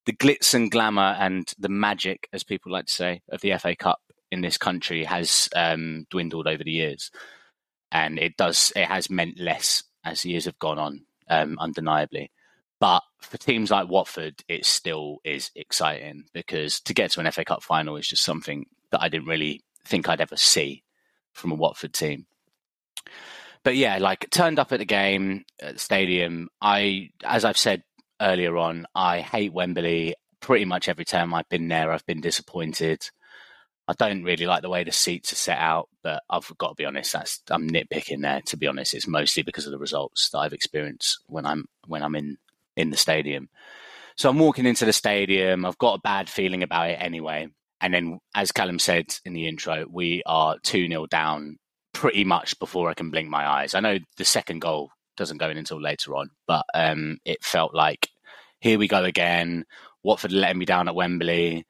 [0.06, 3.74] the glitz and glamour and the magic, as people like to say, of the FA
[3.74, 7.10] Cup in this country has um, dwindled over the years,
[7.90, 12.30] and it does it has meant less as the years have gone on, um, undeniably.
[12.80, 17.44] But for teams like Watford, it still is exciting because to get to an FA
[17.44, 20.82] Cup final is just something that I didn't really think I'd ever see
[21.32, 22.26] from a Watford team.
[23.62, 26.48] But yeah, like turned up at the game at the stadium.
[26.60, 27.82] I, as I've said
[28.20, 30.14] earlier on, I hate Wembley.
[30.40, 33.08] Pretty much every time I've been there, I've been disappointed.
[33.88, 36.74] I don't really like the way the seats are set out, but I've got to
[36.74, 37.12] be honest.
[37.12, 38.42] That's I'm nitpicking there.
[38.46, 42.02] To be honest, it's mostly because of the results that I've experienced when I'm when
[42.02, 42.36] I'm in
[42.76, 43.48] in the stadium.
[44.16, 45.64] So I'm walking into the stadium.
[45.64, 47.48] I've got a bad feeling about it anyway.
[47.80, 51.58] And then, as Callum said in the intro, we are 2 0 down
[52.04, 53.74] pretty much before I can blink my eyes.
[53.74, 57.72] I know the second goal doesn't go in until later on, but um, it felt
[57.72, 58.10] like
[58.60, 59.64] here we go again.
[60.02, 61.66] Watford letting me down at Wembley.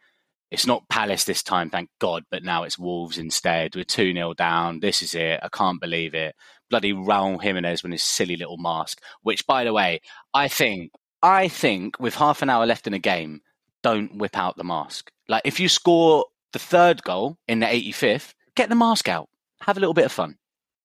[0.51, 3.76] It's not Palace this time, thank God, but now it's Wolves instead.
[3.76, 4.80] We're 2 0 down.
[4.80, 5.39] This is it.
[5.41, 6.35] I can't believe it.
[6.68, 10.01] Bloody Raul Jimenez with his silly little mask, which, by the way,
[10.35, 10.91] I think,
[11.22, 13.43] I think with half an hour left in a game,
[13.85, 15.12] don't whip out the mask.
[15.28, 19.28] Like, if you score the third goal in the 85th, get the mask out.
[19.66, 20.36] Have a little bit of fun.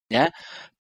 [0.10, 0.30] Yeah.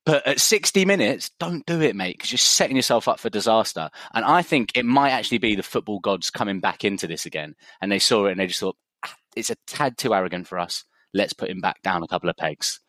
[0.05, 3.89] But at 60 minutes, don't do it, mate, because you're setting yourself up for disaster.
[4.13, 7.55] And I think it might actually be the football gods coming back into this again.
[7.81, 10.57] And they saw it and they just thought, ah, it's a tad too arrogant for
[10.57, 10.83] us.
[11.13, 12.79] Let's put him back down a couple of pegs.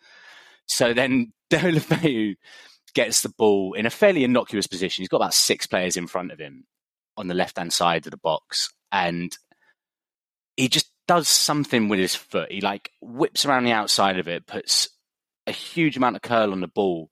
[0.67, 2.37] So then Deulofeu
[2.95, 5.03] gets the ball in a fairly innocuous position.
[5.03, 6.65] He's got about six players in front of him
[7.17, 8.71] on the left hand side of the box.
[8.93, 9.37] And
[10.57, 12.51] he just does something with his foot.
[12.51, 14.89] He like whips around the outside of it, puts
[15.51, 17.11] a huge amount of curl on the ball,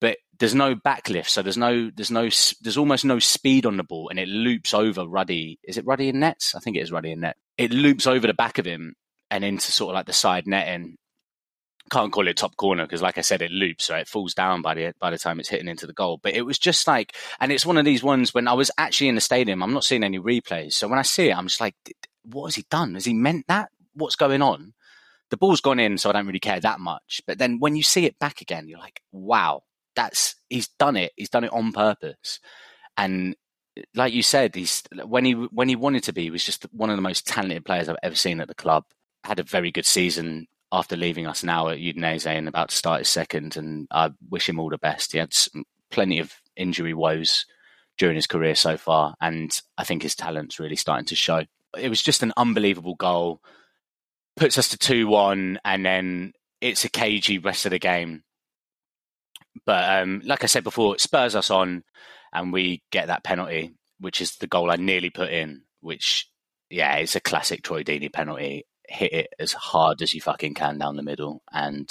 [0.00, 2.22] but there's no backlift, so there's no there's no
[2.62, 5.58] there's almost no speed on the ball, and it loops over Ruddy.
[5.62, 6.54] Is it Ruddy in nets?
[6.54, 7.36] I think it is Ruddy in net.
[7.58, 8.94] It loops over the back of him
[9.30, 10.96] and into sort of like the side netting.
[11.90, 14.62] Can't call it top corner because, like I said, it loops, so it falls down
[14.62, 16.18] by the by the time it's hitting into the goal.
[16.22, 19.08] But it was just like, and it's one of these ones when I was actually
[19.08, 19.62] in the stadium.
[19.62, 21.74] I'm not seeing any replays, so when I see it, I'm just like,
[22.22, 22.94] what has he done?
[22.94, 23.70] Has he meant that?
[23.94, 24.72] What's going on?
[25.30, 27.22] The ball's gone in, so I don't really care that much.
[27.26, 29.62] But then when you see it back again, you're like, wow,
[29.94, 31.12] that's he's done it.
[31.16, 32.40] He's done it on purpose.
[32.96, 33.36] And
[33.94, 36.90] like you said, he's when he when he wanted to be, he was just one
[36.90, 38.84] of the most talented players I've ever seen at the club.
[39.24, 43.00] Had a very good season after leaving us now at Udinese and about to start
[43.00, 43.56] his second.
[43.56, 45.12] And I wish him all the best.
[45.12, 47.44] He had some, plenty of injury woes
[47.98, 51.44] during his career so far, and I think his talent's really starting to show.
[51.78, 53.40] It was just an unbelievable goal
[54.36, 58.22] puts us to 2 1, and then it's a cagey rest of the game.
[59.66, 61.84] But um, like I said before, it spurs us on,
[62.32, 66.28] and we get that penalty, which is the goal I nearly put in, which,
[66.70, 68.64] yeah, it's a classic Troy Deeney penalty.
[68.88, 71.88] Hit it as hard as you fucking can down the middle, and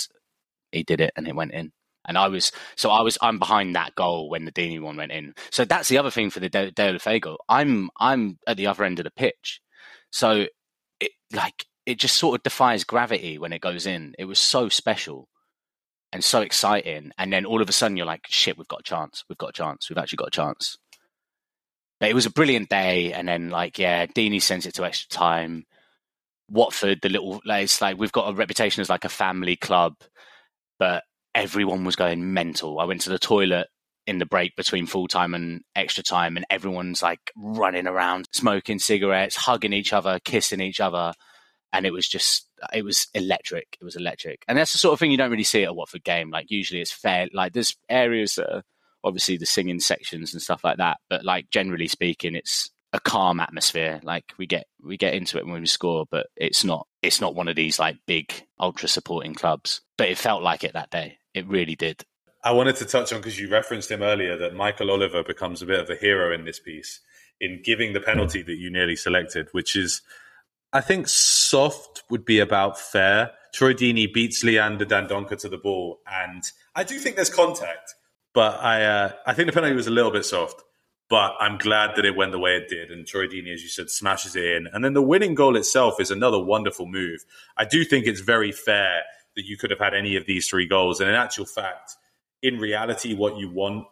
[0.72, 1.72] he did it and it went in.
[2.08, 5.12] And I was so I was I'm behind that goal when the Deeney one went
[5.12, 5.34] in.
[5.52, 9.00] So that's the other thing for the De- Deulofeu I'm I'm at the other end
[9.00, 9.62] of the pitch,
[10.12, 10.46] so
[11.00, 14.14] it like it just sort of defies gravity when it goes in.
[14.20, 15.28] It was so special
[16.12, 18.84] and so exciting, and then all of a sudden you're like, shit, we've got a
[18.84, 20.78] chance, we've got a chance, we've actually got a chance.
[22.00, 25.10] But it was a brilliant day, and then like yeah, Deeney sends it to extra
[25.10, 25.66] time.
[26.50, 29.94] Watford, the little like, it's like we've got a reputation as like a family club,
[30.80, 31.04] but
[31.36, 32.80] everyone was going mental.
[32.80, 33.68] I went to the toilet
[34.08, 38.80] in the break between full time and extra time, and everyone's like running around, smoking
[38.80, 41.14] cigarettes, hugging each other, kissing each other.
[41.72, 43.78] And it was just, it was electric.
[43.80, 44.44] It was electric.
[44.48, 46.32] And that's the sort of thing you don't really see at a Watford game.
[46.32, 48.64] Like, usually it's fair, like, there's areas that are
[49.04, 50.98] obviously the singing sections and stuff like that.
[51.10, 54.00] But, like, generally speaking, it's a calm atmosphere.
[54.02, 57.36] Like, we get, we get into it when we score, but it's not, it's not
[57.36, 59.82] one of these, like, big ultra supporting clubs.
[59.96, 61.20] But it felt like it that day.
[61.36, 62.04] It really did.
[62.44, 65.68] I wanted to touch on because you referenced him earlier that Michael Oliver becomes a
[65.68, 67.02] bit of a hero in this piece
[67.40, 70.02] in giving the penalty that you nearly selected, which is,
[70.72, 73.32] I think, soft would be about fair.
[73.54, 76.44] Troy Deeney beats Leander Dendoncker to the ball, and
[76.76, 77.96] I do think there's contact,
[78.34, 80.62] but I uh, I think the penalty was a little bit soft.
[81.10, 83.70] But I'm glad that it went the way it did, and Troy Deeney, as you
[83.70, 87.26] said, smashes it in, and then the winning goal itself is another wonderful move.
[87.58, 89.02] I do think it's very fair
[89.36, 91.00] that you could have had any of these three goals.
[91.00, 91.96] And in actual fact,
[92.42, 93.88] in reality, what you want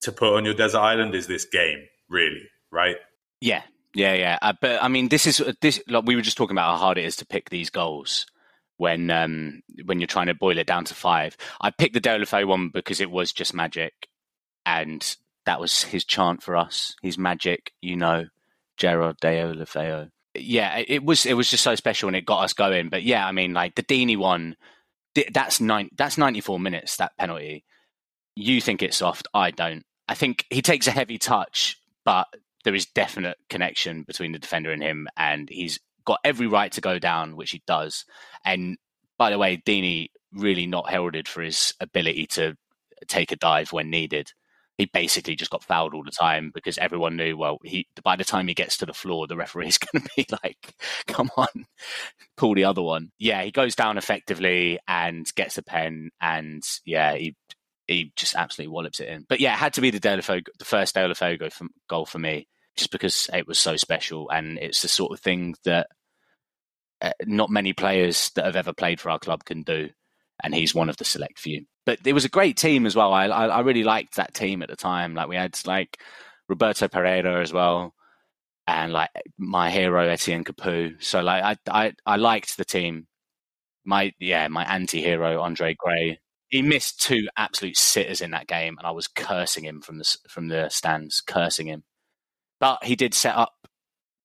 [0.00, 2.96] to put on your desert island is this game, really, right?
[3.40, 3.62] Yeah,
[3.94, 4.38] yeah, yeah.
[4.40, 5.80] Uh, but I mean, this is this.
[5.88, 8.26] Like we were just talking about how hard it is to pick these goals
[8.76, 11.36] when um, when you're trying to boil it down to five.
[11.60, 14.08] I picked the Deulofeu one because it was just magic,
[14.66, 15.16] and
[15.46, 16.94] that was his chant for us.
[17.02, 18.26] He's magic, you know,
[18.76, 20.10] Gerard Deulofeu
[20.40, 22.88] yeah, it was it was just so special and it got us going.
[22.88, 24.56] But yeah, I mean, like the Deeney one,
[25.32, 27.64] that's nine that's ninety four minutes that penalty.
[28.34, 29.84] You think it's soft, I don't.
[30.08, 32.28] I think he takes a heavy touch, but
[32.64, 36.80] there is definite connection between the defender and him, and he's got every right to
[36.80, 38.04] go down, which he does.
[38.44, 38.78] And
[39.18, 42.56] by the way, Deeney really not heralded for his ability to
[43.06, 44.32] take a dive when needed
[44.78, 48.24] he basically just got fouled all the time because everyone knew well he by the
[48.24, 50.74] time he gets to the floor the referee's going to be like
[51.06, 51.66] come on
[52.36, 57.14] pull the other one yeah he goes down effectively and gets a pen and yeah
[57.14, 57.34] he
[57.88, 60.64] he just absolutely wallops it in but yeah it had to be the Deulofeu, the
[60.64, 61.50] first Deulofeu
[61.88, 62.46] goal for me
[62.76, 65.88] just because it was so special and it's the sort of thing that
[67.00, 69.88] uh, not many players that have ever played for our club can do
[70.44, 73.14] and he's one of the select few but it was a great team as well.
[73.14, 75.14] I, I, I really liked that team at the time.
[75.14, 75.98] Like we had like
[76.46, 77.94] Roberto Pereyra as well,
[78.66, 79.08] and like
[79.38, 81.02] my hero Etienne Capoue.
[81.02, 83.06] So like I I I liked the team.
[83.86, 86.20] My yeah, my anti-hero Andre Gray.
[86.48, 90.16] He missed two absolute sitters in that game, and I was cursing him from the
[90.28, 91.84] from the stands, cursing him.
[92.60, 93.68] But he did set up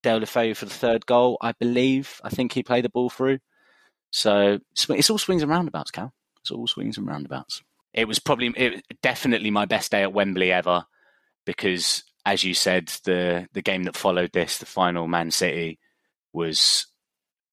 [0.04, 2.22] Deulofeu for the third goal, I believe.
[2.24, 3.40] I think he played the ball through.
[4.12, 4.60] So
[4.90, 6.14] it's all swings and roundabouts, Cal.
[6.42, 7.64] It's all swings and roundabouts.
[7.94, 10.86] It was probably it, definitely my best day at Wembley ever
[11.46, 15.80] because, as you said, the the game that followed this, the final Man City,
[16.32, 16.88] was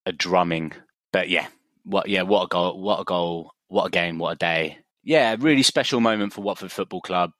[0.06, 0.72] a drumming.
[1.12, 1.48] But yeah,
[1.84, 2.80] what yeah, what a goal!
[2.80, 3.52] What a goal!
[3.70, 4.18] What a game!
[4.18, 4.78] What a day!
[5.04, 7.30] Yeah, really special moment for Watford Football Club.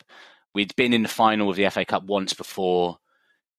[0.54, 2.98] We'd been in the final of the FA Cup once before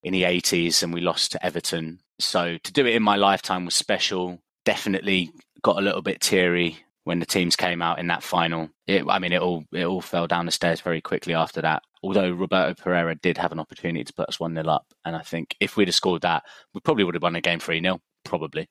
[0.03, 1.99] in the 80s and we lost to Everton.
[2.19, 4.39] So to do it in my lifetime was special.
[4.63, 8.69] Definitely got a little bit teary when the teams came out in that final.
[8.87, 11.83] It, I mean, it all it all fell down the stairs very quickly after that.
[12.01, 15.23] Although Roberto Pereyra did have an opportunity to put us one 0 up, and I
[15.23, 16.43] think if we'd have scored that,
[16.73, 18.69] we probably would have won the game three 0 Probably.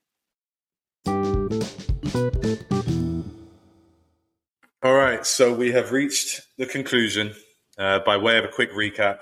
[4.83, 7.35] All right, so we have reached the conclusion.
[7.77, 9.19] Uh, by way of a quick recap,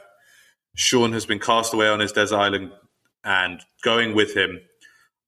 [0.77, 2.71] Sean has been cast away on his desert island,
[3.25, 4.61] and going with him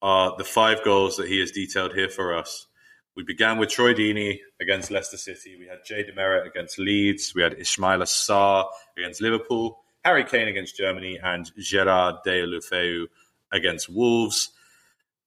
[0.01, 2.69] are the five goals that he has detailed here for us.
[3.17, 5.57] We began with Troy Deeney against Leicester City.
[5.59, 7.35] We had Jay DeMerit against Leeds.
[7.35, 9.81] We had Ismaila Sarr against Liverpool.
[10.05, 13.07] Harry Kane against Germany and Gerard Deulofeu
[13.51, 14.51] against Wolves.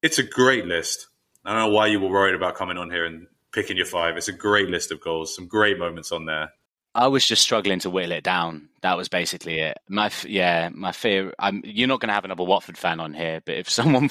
[0.01, 1.07] It's a great list.
[1.43, 4.17] I don't know why you were worried about coming on here and picking your five.
[4.17, 6.51] It's a great list of goals, some great moments on there.
[6.95, 8.69] I was just struggling to whittle it down.
[8.81, 9.79] That was basically it.
[9.89, 11.33] My yeah, my fear.
[11.39, 14.09] I'm, you're not going to have another Watford fan on here, but if someone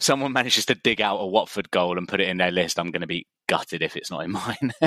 [0.00, 2.90] someone manages to dig out a Watford goal and put it in their list, I'm
[2.90, 4.72] going to be gutted if it's not in mine.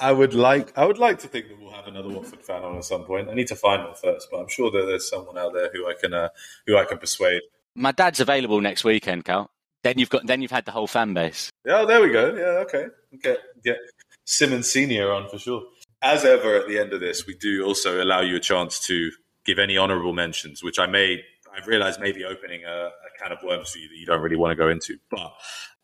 [0.00, 2.76] I would like I would like to think that we'll have another Watford fan on
[2.76, 3.28] at some point.
[3.28, 5.88] I need to find one first, but I'm sure that there's someone out there who
[5.88, 6.28] I can uh,
[6.66, 7.42] who I can persuade.
[7.74, 9.50] My dad's available next weekend, Cal.
[9.88, 11.50] Then you've got then you've had the whole fan base.
[11.64, 12.34] Yeah, there we go.
[12.34, 12.88] Yeah, okay.
[13.22, 13.78] Get get
[14.26, 15.62] Simmonds Senior on for sure.
[16.02, 19.10] As ever, at the end of this, we do also allow you a chance to
[19.46, 21.22] give any honourable mentions, which I may
[21.56, 24.36] I've realised maybe opening a, a can of worms for you that you don't really
[24.36, 24.98] want to go into.
[25.10, 25.32] But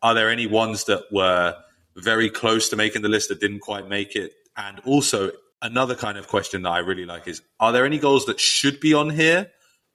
[0.03, 1.55] are there any ones that were
[1.95, 4.33] very close to making the list that didn't quite make it?
[4.55, 5.31] And also,
[5.63, 8.79] another kind of question that I really like is: Are there any goals that should
[8.79, 9.49] be on here?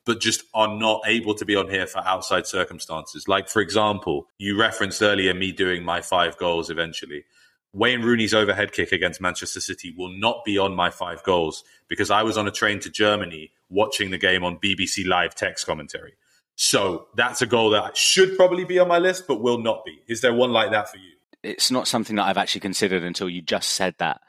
[0.07, 3.29] But just are not able to be on here for outside circumstances.
[3.29, 7.25] Like, for example, you referenced earlier me doing my five goals eventually.
[7.73, 12.11] Wayne Rooney's overhead kick against Manchester City will not be on my five goals because
[12.11, 16.15] I was on a train to Germany watching the game on BBC Live text commentary.
[16.57, 20.03] So that's a goal that should probably be on my list, but will not be.
[20.09, 21.13] Is there one like that for you?
[21.43, 24.21] It's not something that I've actually considered until you just said that.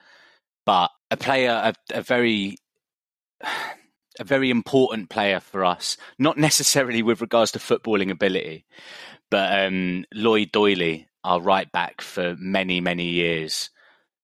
[0.65, 2.55] But a player, a, a very,
[4.21, 8.65] a very important player for us, not necessarily with regards to footballing ability,
[9.29, 13.69] but um, Lloyd Doyley our right back for many, many years,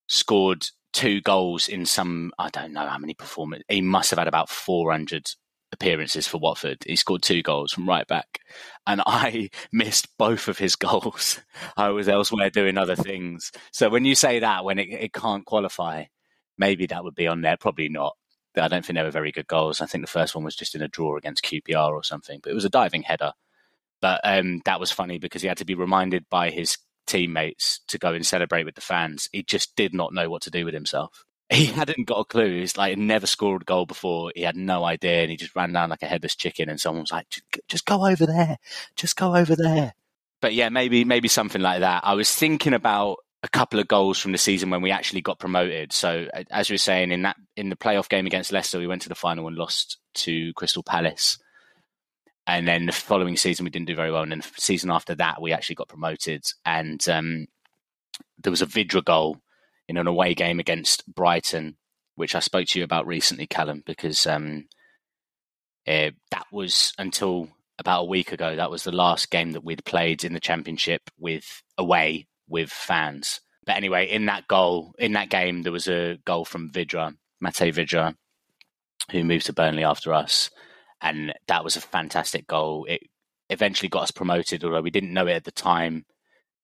[0.08, 3.66] scored two goals in some, I don't know how many performances.
[3.70, 5.30] He must have had about 400
[5.72, 6.84] appearances for Watford.
[6.86, 8.40] He scored two goals from right back.
[8.86, 11.40] And I missed both of his goals.
[11.78, 13.52] I was elsewhere doing other things.
[13.72, 16.06] So when you say that, when it, it can't qualify,
[16.58, 17.58] maybe that would be on there.
[17.58, 18.16] Probably not.
[18.64, 19.82] I don't think they were very good goals.
[19.82, 22.52] I think the first one was just in a draw against QPR or something, but
[22.52, 23.34] it was a diving header.
[24.02, 26.78] But um, that was funny because he had to be reminded by his
[27.08, 29.30] teammates to go and celebrate with the fans.
[29.32, 31.24] He just did not know what to do with himself.
[31.50, 32.60] He hadn't got a clue.
[32.60, 34.34] He's like never scored a goal before.
[34.36, 36.68] He had no idea, and he just ran down like a headless chicken.
[36.68, 37.28] And someone was like,
[37.70, 38.58] "Just go over there,
[38.98, 39.94] just go over there."
[40.42, 42.04] But yeah, maybe maybe something like that.
[42.04, 45.40] I was thinking about a couple of goals from the season when we actually got
[45.40, 45.94] promoted.
[45.94, 49.04] So as you were saying in that in the playoff game against Leicester, we went
[49.04, 51.40] to the final and lost to Crystal Palace.
[52.46, 54.24] And then the following season, we didn't do very well.
[54.24, 56.44] And then the season after that, we actually got promoted.
[56.66, 57.48] And um,
[58.38, 59.38] there was a Vydra goal
[59.88, 61.78] in an away game against Brighton,
[62.16, 64.68] which I spoke to you about recently, Callum, because um,
[65.88, 67.50] uh, that was until
[67.80, 68.58] about a week ago.
[68.58, 73.42] That was the last game that we'd played in the championship with away with fans.
[73.66, 77.14] But anyway, in that goal, in that game, there was a goal from Vydra,
[77.44, 78.16] Matej Vydra,
[79.12, 80.50] who moved to Burnley after us
[81.02, 82.86] and that was a fantastic goal.
[82.86, 83.04] It
[83.50, 86.06] eventually got us promoted, although we didn't know it at the time.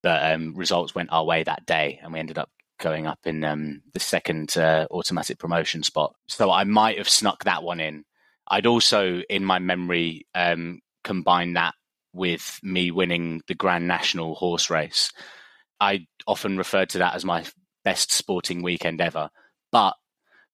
[0.02, 2.50] But um, results went our way that day, and we ended up
[2.80, 6.14] going up in um, the second uh, automatic promotion spot.
[6.28, 8.04] So I might have snuck that one in.
[8.50, 11.76] I'd also, in my memory, um, combine that
[12.12, 15.12] with me winning the Grand National horse race.
[15.84, 17.44] I often referred to that as my
[17.84, 19.30] best sporting weekend ever.
[19.70, 19.96] But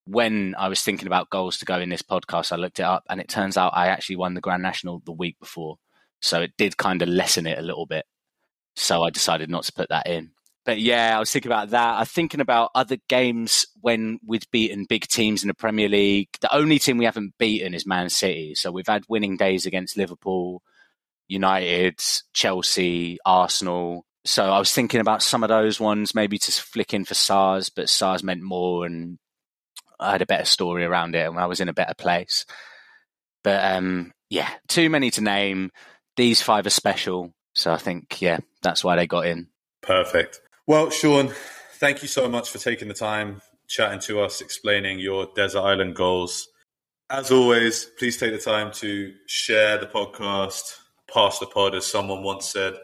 [0.06, 3.04] when I was thinking about goals to go in this podcast, I looked it up
[3.10, 5.76] and it turns out I actually won the Grand National the week before.
[6.20, 8.06] So it did kind of lessen it a little bit.
[8.76, 10.32] So I decided not to put that in.
[10.66, 11.96] But yeah, I was thinking about that.
[11.96, 16.30] I was thinking about other games when we've beaten big teams in the Premier League.
[16.42, 18.56] The only team we haven't beaten is Man City.
[18.56, 20.64] So we've had winning days against Liverpool,
[21.28, 22.00] United,
[22.34, 24.06] Chelsea, Arsenal.
[24.30, 27.72] So I was thinking about some of those ones, maybe to flick in for Sarr's,
[27.72, 29.18] but Sarr's meant more and
[30.00, 32.46] I had a better story around it and I was in a better place.
[33.44, 35.72] But um, yeah, too many to name.
[36.16, 37.34] These five are special.
[37.56, 39.48] So I think, yeah, that's why they got in.
[39.82, 40.42] Perfect.
[40.68, 41.34] Well, Sean,
[41.80, 45.96] thank you so much for taking the time, chatting to us, explaining your desert island
[45.96, 46.48] goals.
[47.10, 50.76] As always, please take the time to share the podcast,
[51.12, 52.76] pass the pod, as someone once said.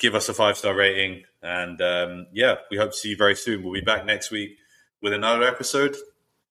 [0.00, 1.22] Give us a five star rating.
[1.42, 3.62] And um, yeah, we hope to see you very soon.
[3.62, 4.56] We'll be back next week
[5.00, 5.94] with another episode.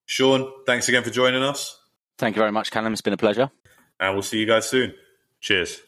[0.06, 1.78] Sean, thanks again for joining us.
[2.16, 2.92] Thank you very much, Callum.
[2.92, 3.50] It's been a pleasure.
[3.98, 4.94] And we'll see you guys soon.
[5.40, 5.80] Cheers.